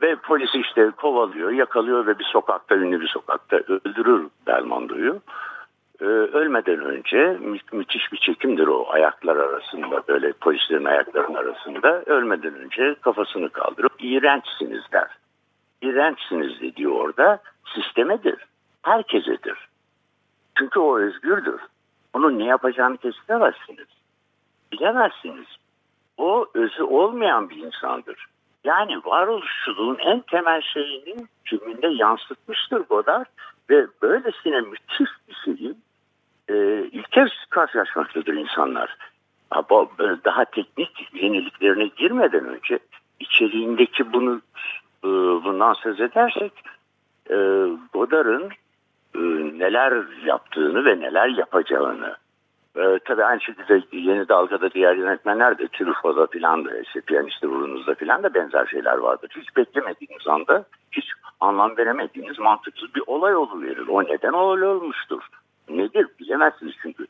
[0.03, 5.21] ve polis işte kovalıyor, yakalıyor ve bir sokakta, ünlü bir sokakta öldürür Belmondo'yu.
[6.01, 12.03] Ee, ölmeden önce mü müthiş bir çekimdir o ayaklar arasında, böyle polislerin ayaklarının arasında.
[12.07, 15.20] Ölmeden önce kafasını kaldırıp iğrençsiniz der.
[15.83, 17.43] İğrençsiniz dediği orada
[17.75, 18.37] sistemedir,
[18.83, 19.69] herkesedir.
[20.59, 21.61] Çünkü o özgürdür.
[22.15, 23.87] Onun ne yapacağını kestiremezsiniz.
[24.73, 25.47] Bilemezsiniz.
[26.17, 28.27] O özü olmayan bir insandır.
[28.65, 33.27] Yani varoluşçuluğun en temel şeyini filminde yansıtmıştır Godard
[33.71, 35.75] ve böylesine müthiş bir şeyi
[36.49, 38.97] e, ilk kez karşılaşmaktadır insanlar.
[40.25, 42.79] Daha teknik yeniliklerine girmeden önce
[43.21, 44.41] içeriğindeki bunu
[45.45, 46.53] bundan söz edersek
[47.31, 47.37] e,
[47.93, 48.51] Godard'ın
[49.15, 49.21] e,
[49.59, 52.17] neler yaptığını ve neler yapacağını
[52.77, 57.95] ee, tabii aynı şekilde yeni dalgada diğer yönetmenler de Truffaut'da filan da işte piyaniste vurunuzda
[57.95, 59.31] filan da benzer şeyler vardır.
[59.37, 61.05] Hiç beklemediğiniz anda hiç
[61.41, 63.89] anlam veremediğiniz mantıksız bir olay verir.
[63.89, 65.23] O neden öyle olmuştur?
[65.69, 67.07] Nedir bilemezsiniz çünkü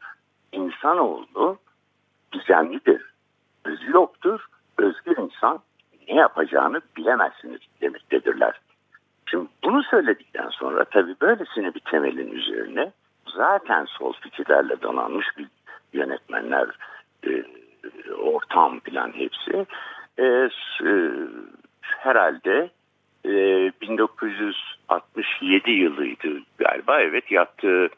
[0.53, 1.59] insanoğlu
[2.33, 3.03] gizemlidir.
[3.65, 4.47] Özü yoktur.
[4.79, 5.59] Özgür insan
[6.09, 8.61] ne yapacağını bilemezsiniz demektedirler.
[9.31, 12.93] Şimdi bunu söyledikten sonra tabii böylesine bir temelin üzerine
[13.37, 15.47] zaten sol fikirlerle donanmış bir
[15.93, 16.69] yönetmenler
[17.27, 17.45] e,
[18.23, 19.67] ortam plan hepsi
[20.19, 21.11] e, e,
[21.81, 22.71] herhalde
[23.25, 23.31] e,
[23.81, 27.89] 1967 yılıydı galiba evet yaptığı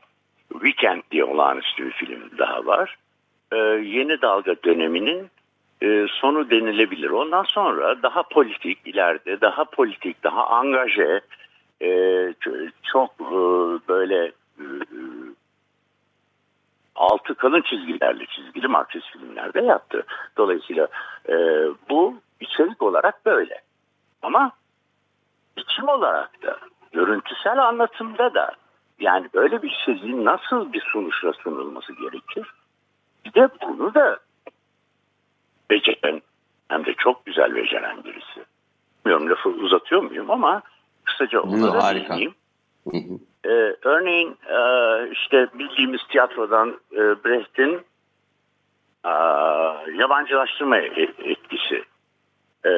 [0.52, 2.96] Weekend diye olağanüstü bir film daha var.
[3.52, 5.30] E, yeni dalga döneminin
[5.82, 7.10] e, sonu denilebilir.
[7.10, 11.20] Ondan sonra daha politik ileride daha politik daha angaje
[11.82, 11.90] e,
[12.82, 13.34] çok e,
[13.88, 14.32] böyle
[16.94, 20.06] altı kalın çizgilerle çizgili Marksist filmlerde yaptı.
[20.36, 20.88] Dolayısıyla
[21.90, 23.60] bu içerik olarak böyle.
[24.22, 24.52] Ama
[25.56, 26.58] biçim olarak da
[26.92, 28.52] görüntüsel anlatımda da
[29.00, 32.54] yani böyle bir şeyin nasıl bir sonuçla sunulması gerekir?
[33.24, 34.18] Bir de bunu da
[35.70, 36.22] beceren
[36.68, 38.40] hem de çok güzel beceren birisi.
[39.04, 40.62] Bilmiyorum lafı uzatıyor muyum ama
[41.04, 42.16] kısaca onu da harika.
[43.44, 44.58] Ee, örneğin e,
[45.12, 47.80] işte bildiğimiz tiyatrodan e, Brecht'in
[49.04, 49.12] e,
[49.98, 51.84] yabancılaştırma e, etkisi.
[52.64, 52.70] E,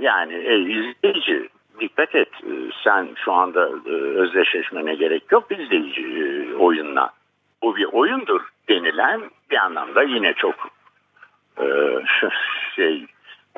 [0.00, 1.48] yani e, izleyici
[1.80, 2.52] dikkat et e,
[2.84, 7.10] sen şu anda e, özdeşleşmene gerek yok izleyici e, oyunla.
[7.62, 10.54] Bu bir oyundur denilen bir anlamda yine çok
[11.60, 11.66] e,
[12.76, 13.06] şey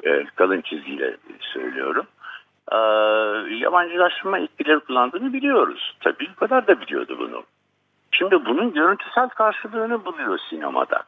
[0.03, 2.07] e, kalın çizgiyle söylüyorum
[2.73, 2.77] e,
[3.55, 5.97] yabancılaştırma etkileri kullandığını biliyoruz.
[6.01, 7.43] Tabii bu kadar da biliyordu bunu.
[8.11, 11.03] Şimdi bunun görüntüsel karşılığını buluyor sinemada.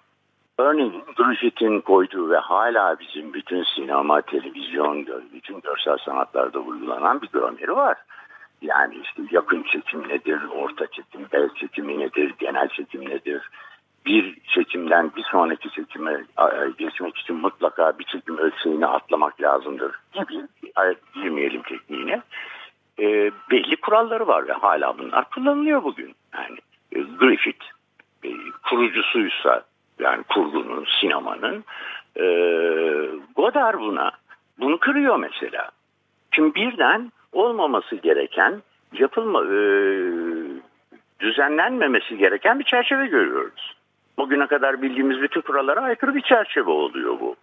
[0.58, 7.76] Örneğin Griffith'in koyduğu ve hala bizim bütün sinema, televizyon, bütün görsel sanatlarda uygulanan bir grameri
[7.76, 7.96] var.
[8.62, 13.50] Yani işte yakın çekim nedir, orta çekim, bel çekimi nedir, genel çekim nedir?
[14.06, 16.24] Bir çekimden bir sonraki çekime
[16.78, 20.46] geçmek için mutlaka bir çekim ölçeğini atlamak lazımdır gibi
[21.14, 22.22] girmeyelim tekniğine.
[22.98, 26.14] E, belli kuralları var ve hala bunlar kullanılıyor bugün.
[26.34, 26.58] Yani
[26.92, 27.64] e, Griffith
[28.24, 28.28] e,
[28.68, 29.62] kurucusuysa
[29.98, 31.64] yani kurgunun, sinemanın
[32.16, 32.24] e,
[33.36, 34.10] Godard buna
[34.58, 35.70] bunu kırıyor mesela.
[36.30, 39.58] Şimdi birden olmaması gereken yapılma e,
[41.20, 43.75] düzenlenmemesi gereken bir çerçeve görüyoruz.
[44.18, 47.36] Bugüne kadar bildiğimiz bütün kurallara aykırı bir çerçeve oluyor bu.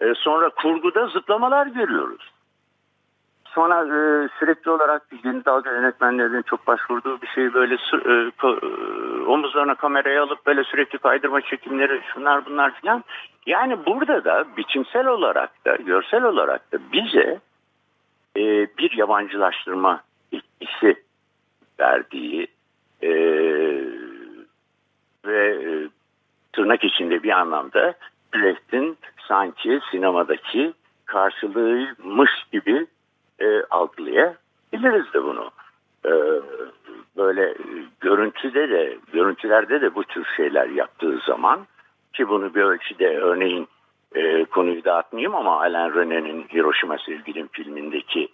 [0.00, 2.30] E, sonra kurguda zıplamalar görüyoruz.
[3.54, 8.12] Sonra e, sürekli olarak yeni dalga yönetmenlerinin çok başvurduğu bir şey böyle e,
[8.44, 8.48] e,
[9.26, 13.04] omuzlarına kamerayı alıp böyle sürekli kaydırma çekimleri şunlar bunlar filan.
[13.46, 17.40] Yani burada da biçimsel olarak da görsel olarak da bize
[18.36, 18.42] e,
[18.78, 20.00] bir yabancılaştırma
[20.32, 21.02] etkisi
[21.80, 22.46] verdiği
[25.26, 25.88] ve e,
[26.52, 27.94] tırnak içinde bir anlamda
[28.34, 30.72] Brecht'in sanki sinemadaki
[31.06, 32.86] karşılığıymış gibi
[33.38, 35.50] e, algılayabiliriz de bunu.
[36.06, 36.12] E,
[37.16, 37.54] böyle
[38.00, 41.66] görüntüde de görüntülerde de bu tür şeyler yaptığı zaman
[42.12, 43.68] ki bunu bir ölçüde örneğin
[44.14, 48.28] e, konuyu dağıtmayayım ama Alain René'nin Hiroşima Sevgilim filmindeki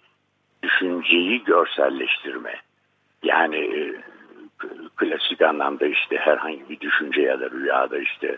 [0.63, 2.55] düşünceyi görselleştirme.
[3.23, 4.01] Yani e,
[4.95, 8.37] klasik anlamda işte herhangi bir düşünce ya da rüyada işte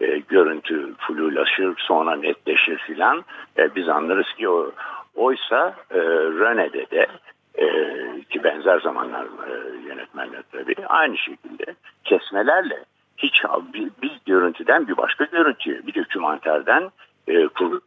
[0.00, 3.24] e, görüntü flulaşır sonra netleşir filan.
[3.58, 4.72] E, biz anlarız ki o
[5.14, 6.00] oysa e,
[6.40, 7.06] Rene'de de
[7.54, 7.66] e,
[8.30, 9.52] ki benzer zamanlar e,
[9.88, 11.64] yönetmenler tabii aynı şekilde
[12.04, 12.84] kesmelerle
[13.16, 13.42] hiç
[13.74, 16.90] bir, bir görüntüden bir başka görüntüye bir dokümanterden
[17.28, 17.80] e, kur,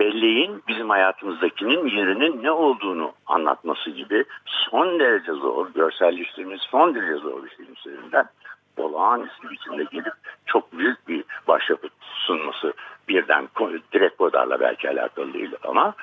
[0.00, 7.44] belleğin bizim hayatımızdakinin yerinin ne olduğunu anlatması gibi son derece zor, görselleştirmesi son derece zor
[7.44, 8.28] bir film üzerinden
[8.76, 10.12] olağanüstü biçimde gelip
[10.46, 12.72] çok büyük bir başyapıt sunması
[13.08, 13.48] birden
[13.92, 15.94] direkt Godard'la belki alakalı değil ama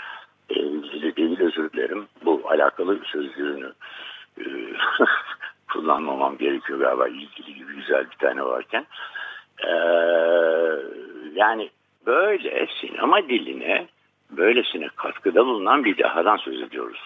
[0.50, 0.56] e,
[1.16, 2.08] değil özür dilerim.
[2.26, 3.74] Bu alakalı sözlüğünü
[4.40, 4.44] e,
[5.74, 8.86] kullanmamam gerekiyor galiba ilgili gibi güzel bir tane varken.
[9.64, 9.72] E,
[11.34, 11.70] yani
[12.08, 13.88] böyle sinema diline
[14.32, 17.00] böylesine katkıda bulunan bir dahadan söz ediyoruz.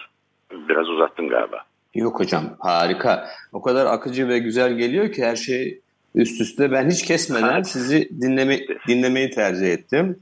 [0.68, 1.64] Biraz uzattım galiba.
[1.94, 3.26] Yok hocam harika.
[3.52, 5.80] O kadar akıcı ve güzel geliyor ki her şey
[6.14, 6.72] üst üste.
[6.72, 10.18] Ben hiç kesmeden sizi dinleme, dinlemeyi tercih ettim.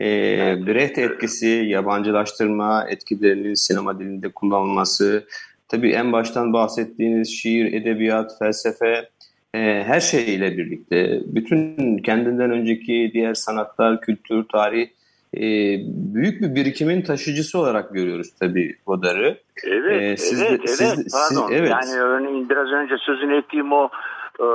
[0.00, 0.06] E,
[0.66, 5.26] Brecht etkisi, yabancılaştırma etkilerinin sinema dilinde kullanılması,
[5.68, 9.08] tabii en baştan bahsettiğiniz şiir, edebiyat, felsefe,
[9.62, 14.88] her şeyle birlikte bütün kendinden önceki diğer sanatlar, kültür, tarih
[15.36, 15.42] e,
[16.14, 19.38] büyük bir birikimin taşıcısı olarak görüyoruz tabii Godard'ı.
[19.64, 21.48] Evet, ee, siz evet, de, siz, evet, pardon.
[21.48, 21.70] Siz, evet.
[21.70, 23.88] Yani örneğin biraz önce sözünü ettiğim o
[24.38, 24.46] e,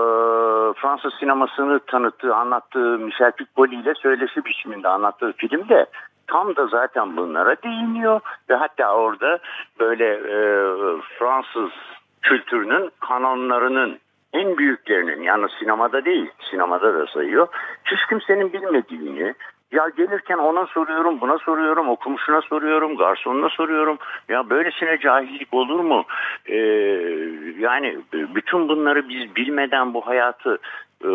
[0.82, 5.86] Fransız sinemasını tanıttığı, anlattığı Michel Piccoli ile söyleşi biçiminde anlattığı filmde
[6.28, 9.40] tam da zaten bunlara değiniyor ve hatta orada
[9.80, 10.38] böyle e,
[11.20, 11.72] Fransız
[12.22, 14.00] kültürünün kanonlarının
[14.34, 17.48] en büyüklerinin yalnız sinemada değil sinemada da sayıyor.
[17.86, 19.34] Hiç kimsenin bilmediğini
[19.72, 23.98] ya gelirken ona soruyorum, buna soruyorum, okumuşuna soruyorum, garsonuna soruyorum.
[24.30, 26.06] Ya böylesine cahillik olur mu?
[26.46, 26.56] Ee,
[27.60, 30.58] yani bütün bunları biz bilmeden bu hayatı
[31.04, 31.08] e,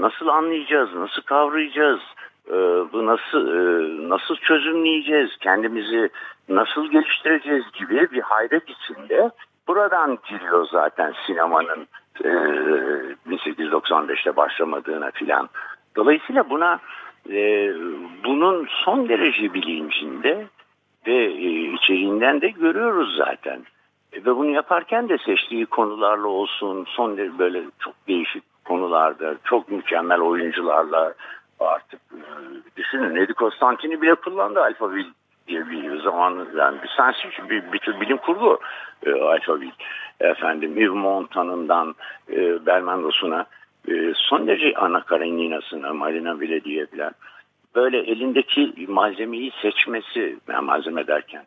[0.00, 2.00] nasıl anlayacağız, nasıl kavrayacağız?
[2.48, 2.54] E,
[2.92, 5.30] bu nasıl e, nasıl çözümleyeceğiz?
[5.40, 6.10] Kendimizi
[6.48, 9.30] nasıl geliştireceğiz gibi bir hayret içinde
[9.68, 11.86] buradan giriyor zaten sinemanın
[12.20, 12.28] e,
[13.28, 15.48] 1895'te başlamadığına filan.
[15.96, 16.80] Dolayısıyla buna
[17.30, 17.70] e,
[18.24, 20.46] bunun son derece bilincinde
[21.06, 23.60] ve e, içeriğinden de görüyoruz zaten.
[24.12, 29.70] E, ve bunu yaparken de seçtiği konularla olsun son derece böyle çok değişik konularda çok
[29.70, 31.14] mükemmel oyuncularla
[31.60, 32.20] artık e,
[32.76, 35.08] düşünün Eddie Constantine'i bile kullandı Alphaville
[35.48, 38.60] diye bir zaman yani bir science bir, bir tür bilim kurgu
[39.06, 39.72] e, Alphaville
[40.22, 41.94] efendim Yves Montan'ından
[42.30, 43.46] e, Belmondos'una
[43.88, 47.12] e, son derece Ana Karenina'sına, Marina bile diyebilen
[47.74, 51.44] böyle elindeki malzemeyi seçmesi, ben malzeme derken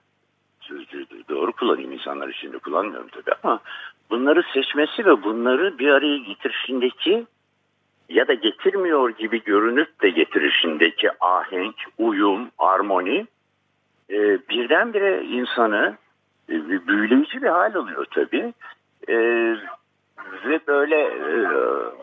[0.61, 3.59] sözcüğü doğru kullanayım insanlar için de kullanmıyorum tabii ama
[4.09, 7.25] bunları seçmesi ve bunları bir araya getirişindeki
[8.09, 13.27] ya da getirmiyor gibi görünüp de getirişindeki ahenk, uyum, armoni
[14.09, 14.17] e,
[14.49, 15.97] birdenbire insanı
[16.49, 18.53] e, büyüleyici bir hal alıyor tabii.
[19.07, 19.15] E,
[20.45, 21.47] ve böyle e,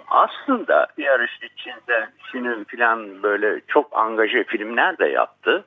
[0.09, 5.65] aslında yarış içinde film filan böyle çok angaje filmler de yaptı.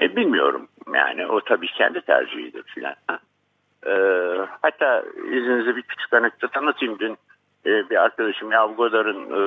[0.00, 2.94] E, bilmiyorum yani o tabii kendi tercihidir filan.
[3.86, 3.92] E,
[4.62, 7.16] hatta izninizle bir küçük anekdot anlatayım dün.
[7.66, 9.42] E, bir arkadaşım ya Godard'ın e,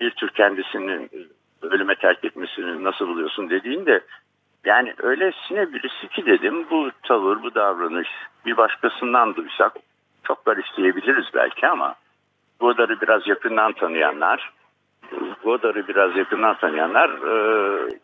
[0.00, 1.10] bir tür kendisinin
[1.62, 4.00] ölüme terk etmesini nasıl buluyorsun dediğinde
[4.64, 8.08] yani öylesine birisi ki dedim bu tavır bu davranış
[8.46, 9.72] bir başkasından duysak
[10.24, 11.94] çok garipseyebiliriz belki ama
[12.60, 14.52] Godard'ı biraz yakından tanıyanlar
[15.44, 18.00] Godard'ı biraz yakından tanıyanların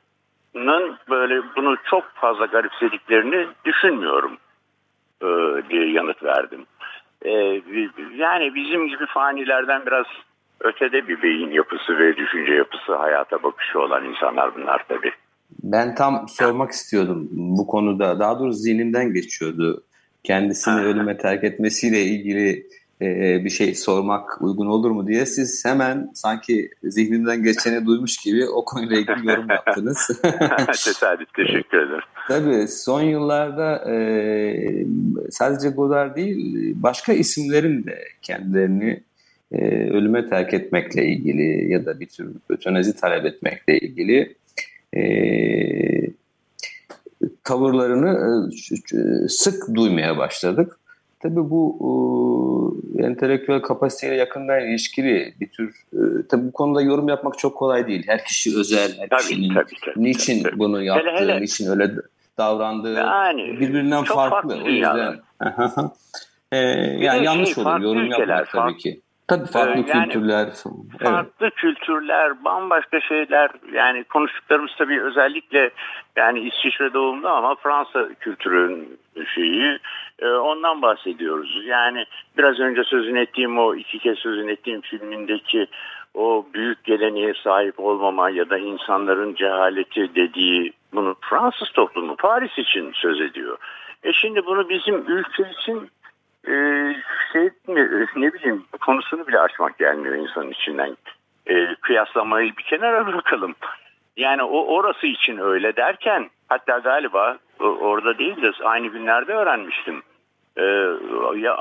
[1.10, 4.36] böyle bunu çok fazla garipsediklerini düşünmüyorum
[5.70, 6.66] diye yanıt verdim.
[8.14, 10.06] Yani bizim gibi fanilerden biraz
[10.60, 15.12] ötede bir beyin yapısı ve düşünce yapısı, hayata bakışı olan insanlar bunlar tabii.
[15.62, 18.18] Ben tam sormak istiyordum bu konuda.
[18.18, 19.84] Daha doğrusu zihnimden geçiyordu.
[20.24, 22.66] Kendisini ölüme terk etmesiyle ilgili
[23.02, 28.48] e, bir şey sormak uygun olur mu diye siz hemen sanki zihnimden geçeni duymuş gibi
[28.48, 30.20] o konuyla ilgili yorum yaptınız.
[30.84, 32.02] Tesadüf, teşekkür ederim.
[32.28, 34.86] Tabii son yıllarda e,
[35.30, 39.02] sadece Godard değil başka isimlerin de kendilerini
[39.52, 44.34] e, ölüme terk etmekle ilgili ya da bir tür ötenazi talep etmekle ilgili
[44.96, 45.02] e,
[47.44, 48.50] tavırlarını
[48.94, 50.78] e, sık duymaya başladık.
[51.20, 51.78] Tabii bu
[52.98, 57.86] e, entelektüel kapasiteyle yakından ilişkili bir tür e, tabii bu konuda yorum yapmak çok kolay
[57.86, 58.04] değil.
[58.06, 60.58] Her kişi özel, her tabii, kişinin tabii, tabii, niçin tabii.
[60.58, 61.40] bunu yaptığı, hele, hele.
[61.40, 61.90] niçin öyle
[62.38, 64.30] davrandığı yani, birbirinden farklı.
[64.30, 65.20] farklı o yüzden
[66.52, 66.58] e,
[67.04, 69.00] yani yanlış şey, olur yorum ülkeler, yapmak tabii ki.
[69.28, 70.48] Tabii farklı Ee, yani kültürler.
[71.02, 71.54] Farklı evet.
[71.54, 73.50] kültürler, bambaşka şeyler.
[73.72, 75.70] Yani konuştuklarımız tabii özellikle
[76.16, 78.98] yani İsviçre doğumlu ama Fransa kültürün
[79.34, 79.78] şeyi.
[80.18, 81.62] E, ondan bahsediyoruz.
[81.64, 82.04] Yani
[82.38, 85.66] biraz önce sözünü ettiğim o iki kez sözünü ettiğim filmindeki
[86.14, 92.92] o büyük geleneğe sahip olmama ya da insanların cehaleti dediği bunu Fransız toplumu Paris için
[92.94, 93.58] söz ediyor.
[94.02, 95.90] E şimdi bunu bizim ülke için
[96.48, 96.56] e,
[97.32, 97.50] şey
[98.16, 100.96] ne bileyim konusunu bile açmak gelmiyor insanın içinden.
[101.46, 103.54] E, kıyaslamayı bir kenara bırakalım.
[104.16, 110.02] Yani o orası için öyle derken hatta galiba orada değil de aynı günlerde öğrenmiştim.
[110.58, 110.62] Ee,
[111.36, 111.56] ya,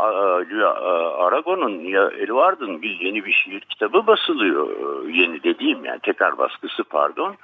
[1.17, 4.69] Aragon'un ya Eduard'ın bir yeni bir şiir kitabı basılıyor.
[5.09, 7.35] Yeni dediğim yani tekrar baskısı pardon.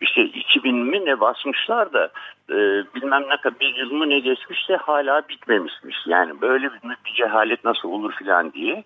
[0.00, 2.10] İşte 2000 mi ne basmışlar da
[2.50, 2.56] e,
[2.94, 5.96] bilmem ne kadar bir yıl mı ne geçmiş de hala bitmemişmiş.
[6.06, 8.84] Yani böyle bir, bir cehalet nasıl olur filan diye.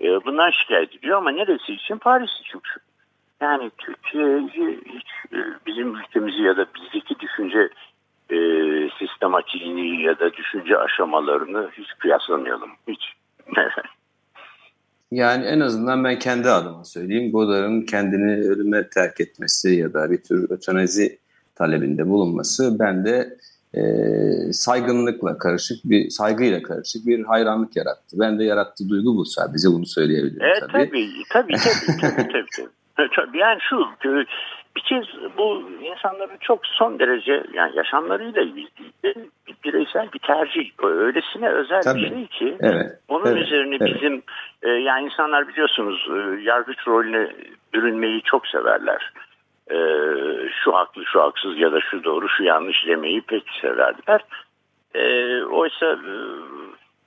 [0.00, 1.98] E, bundan şikayet ediyor ama neresi için?
[1.98, 2.60] Paris için.
[3.40, 7.68] Yani Türkiye'yi hiç e, bizim ülkemizi ya da bizdeki düşünce
[8.30, 8.38] e,
[8.98, 12.70] sistematiğini ya da düşünce aşamalarını hiç kıyaslamayalım.
[12.88, 13.00] Hiç.
[15.10, 17.32] yani en azından ben kendi adıma söyleyeyim.
[17.32, 21.18] Godard'ın kendini ölüme terk etmesi ya da bir tür ötenazi
[21.54, 23.36] talebinde bulunması bende
[23.74, 23.82] e,
[24.52, 28.16] saygınlıkla karışık bir saygıyla karışık bir hayranlık yarattı.
[28.20, 30.70] Ben de yarattığı duygu bu sadece bunu söyleyebilirim e, tabii.
[30.72, 31.56] Tabii tabii
[32.00, 32.48] tabii tabii.
[32.96, 33.38] tabii, tabii.
[33.38, 33.76] Yani şu
[34.76, 35.04] bir kez
[35.38, 38.68] bu insanların çok son derece yani yaşamlarıyla ilgili
[39.04, 40.70] bir bireysel bir tercih.
[40.82, 42.02] Öylesine özel Tabii.
[42.02, 42.98] bir şey ki Evet.
[43.08, 43.94] onun evet, üzerine evet.
[43.94, 44.22] bizim
[44.62, 47.32] e, yani insanlar biliyorsunuz e, yargıç rolüne
[47.74, 49.12] bürünmeyi çok severler.
[49.70, 49.76] E,
[50.64, 54.20] şu haklı şu haksız ya da şu doğru şu yanlış demeyi pek severler.
[54.94, 56.14] E, oysa e,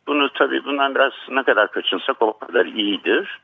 [0.08, 3.40] bunu tabii bundan biraz ne kadar kaçınsak o kadar iyidir.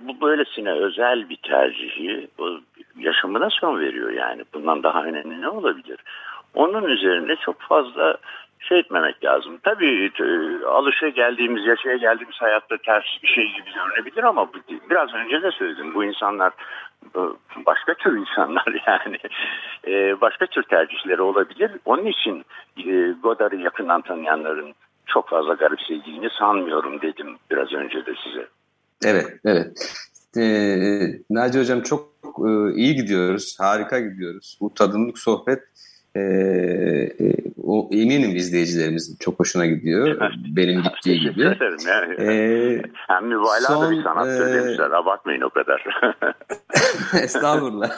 [0.00, 2.28] Bu böylesine özel bir tercihi
[2.98, 4.42] yaşamına son veriyor yani.
[4.54, 5.98] Bundan daha önemli ne olabilir?
[6.54, 8.16] Onun üzerinde çok fazla
[8.68, 9.58] şey etmemek lazım.
[9.62, 14.48] Tabii e, alışa geldiğimiz, yaşaya geldiğimiz hayatta ters bir şey gibi görünebilir ama
[14.90, 15.94] biraz önce de söyledim.
[15.94, 16.52] Bu insanlar
[17.16, 17.20] e,
[17.66, 19.18] başka tür insanlar yani.
[19.86, 21.70] E, başka tür tercihleri olabilir.
[21.84, 22.44] Onun için
[23.22, 24.74] Godard'ı yakından tanıyanların
[25.06, 28.46] çok fazla garipsediğini sanmıyorum dedim biraz önce de size.
[29.04, 29.98] Evet, evet.
[30.36, 34.58] Ee, Naci Hocam çok e, iyi gidiyoruz, harika gidiyoruz.
[34.60, 35.62] Bu tadımlık sohbet
[36.14, 40.20] e, e, o eminim izleyicilerimizin çok hoşuna gidiyor.
[40.56, 41.42] Benim gittiği gibi.
[41.42, 42.14] Ederim yani.
[42.20, 44.90] Ee, Hem mübalağa da bir sanattır e, demişler.
[44.90, 45.84] Abartmayın o kadar.
[47.22, 47.90] Estağfurullah.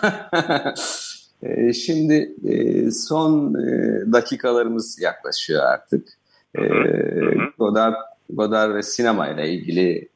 [1.43, 3.73] Ee, Şimdi e, son e,
[4.13, 6.09] dakikalarımız yaklaşıyor artık.
[6.59, 6.63] Ee,
[7.59, 7.95] Godard,
[8.31, 10.09] Godard ve sinema ile ilgili e,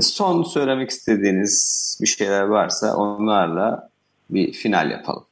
[0.00, 3.88] son söylemek istediğiniz bir şeyler varsa onlarla
[4.30, 5.24] bir final yapalım.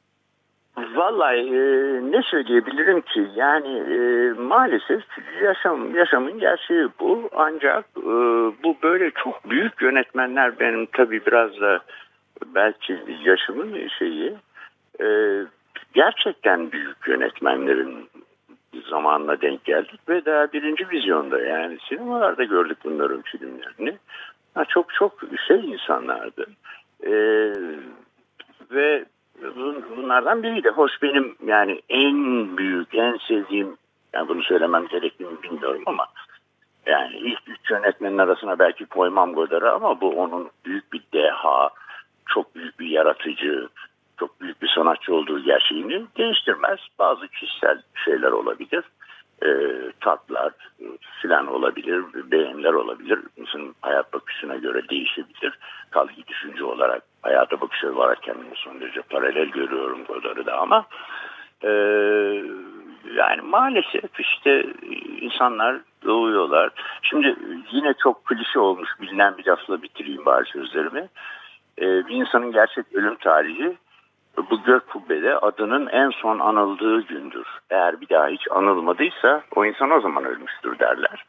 [0.76, 1.62] Vallahi e,
[2.12, 5.02] ne söyleyebilirim ki yani e, maalesef
[5.42, 8.12] yaşam yaşamın gerçeği bu ancak e,
[8.64, 11.80] bu böyle çok büyük yönetmenler benim tabii biraz da
[12.54, 14.34] belki yaşımın şeyi
[15.00, 15.06] e,
[15.94, 18.08] gerçekten büyük yönetmenlerin
[18.90, 23.98] zamanla denk geldik ve daha birinci vizyonda yani sinemalarda gördük bunların filmlerini.
[24.68, 26.46] Çok çok şey insanlardı.
[27.06, 27.12] E,
[28.70, 29.04] ve
[29.96, 30.68] bunlardan biriydi.
[30.68, 32.16] Hoş benim yani en
[32.56, 33.76] büyük, en sevdiğim,
[34.12, 36.06] yani bunu söylemem gerektiğini bilmiyorum ama
[36.86, 41.70] yani ilk üç yönetmenin arasına belki koymam Godard'ı ama bu onun büyük bir deha,
[42.26, 43.68] çok büyük bir yaratıcı,
[44.18, 46.78] çok büyük bir sanatçı olduğu gerçeğini değiştirmez.
[46.98, 48.84] Bazı kişisel şeyler olabilir.
[49.44, 49.50] E,
[50.00, 50.52] tatlar
[51.22, 53.20] filan olabilir, beğeniler olabilir.
[53.36, 55.58] İnsanın hayat bakışına göre değişebilir.
[55.90, 60.86] Kalki düşünce olarak, hayata bakış olarak kendimi son derece paralel görüyorum Godard'ı da ama
[61.62, 61.70] e,
[63.16, 64.66] yani maalesef işte
[65.20, 66.70] insanlar doğuyorlar.
[67.02, 67.36] Şimdi
[67.70, 71.08] yine çok klişe olmuş bilinen bir lafla bitireyim bari sözlerimi.
[71.78, 73.76] E, bir insanın gerçek ölüm tarihi
[74.36, 77.46] bu gök kubbede adının en son anıldığı gündür.
[77.70, 81.24] Eğer bir daha hiç anılmadıysa o insan o zaman ölmüştür derler.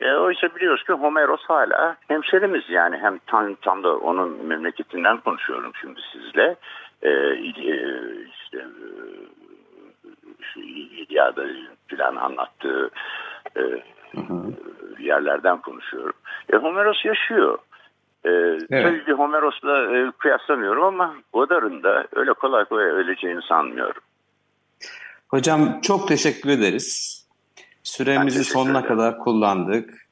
[0.00, 5.72] E, oysa biliyoruz ki Homeros hala hemşerimiz yani hem tam, tam da onun memleketinden konuşuyorum
[5.80, 6.56] şimdi sizle.
[7.02, 7.44] E, e
[8.30, 8.94] işte e,
[10.60, 11.44] İlyada
[11.86, 12.90] filan anlattığı
[13.56, 13.62] e,
[14.98, 16.14] yerlerden konuşuyorum.
[16.52, 17.58] E, Homeros yaşıyor.
[18.24, 18.30] Ee,
[18.70, 18.84] evet.
[18.84, 24.02] Tabii bir Homeros'la e, kıyaslamıyorum ama Godard'ın da öyle kolay kolay öleceğini sanmıyorum.
[25.28, 27.20] Hocam çok teşekkür ederiz.
[27.82, 28.88] Süremizi teşekkür sonuna ederim.
[28.96, 30.06] kadar kullandık.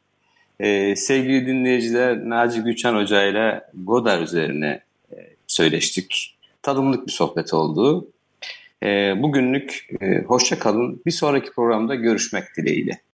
[0.61, 4.83] Ee, sevgili dinleyiciler Naci Güçen Hoca ile Godard üzerine
[5.13, 6.39] e, söyleştik.
[6.63, 8.09] Tadımlık bir sohbet oldu.
[8.83, 11.03] E, bugünlük e, hoşça kalın.
[11.07, 13.01] Bir sonraki programda görüşmek dileğiyle.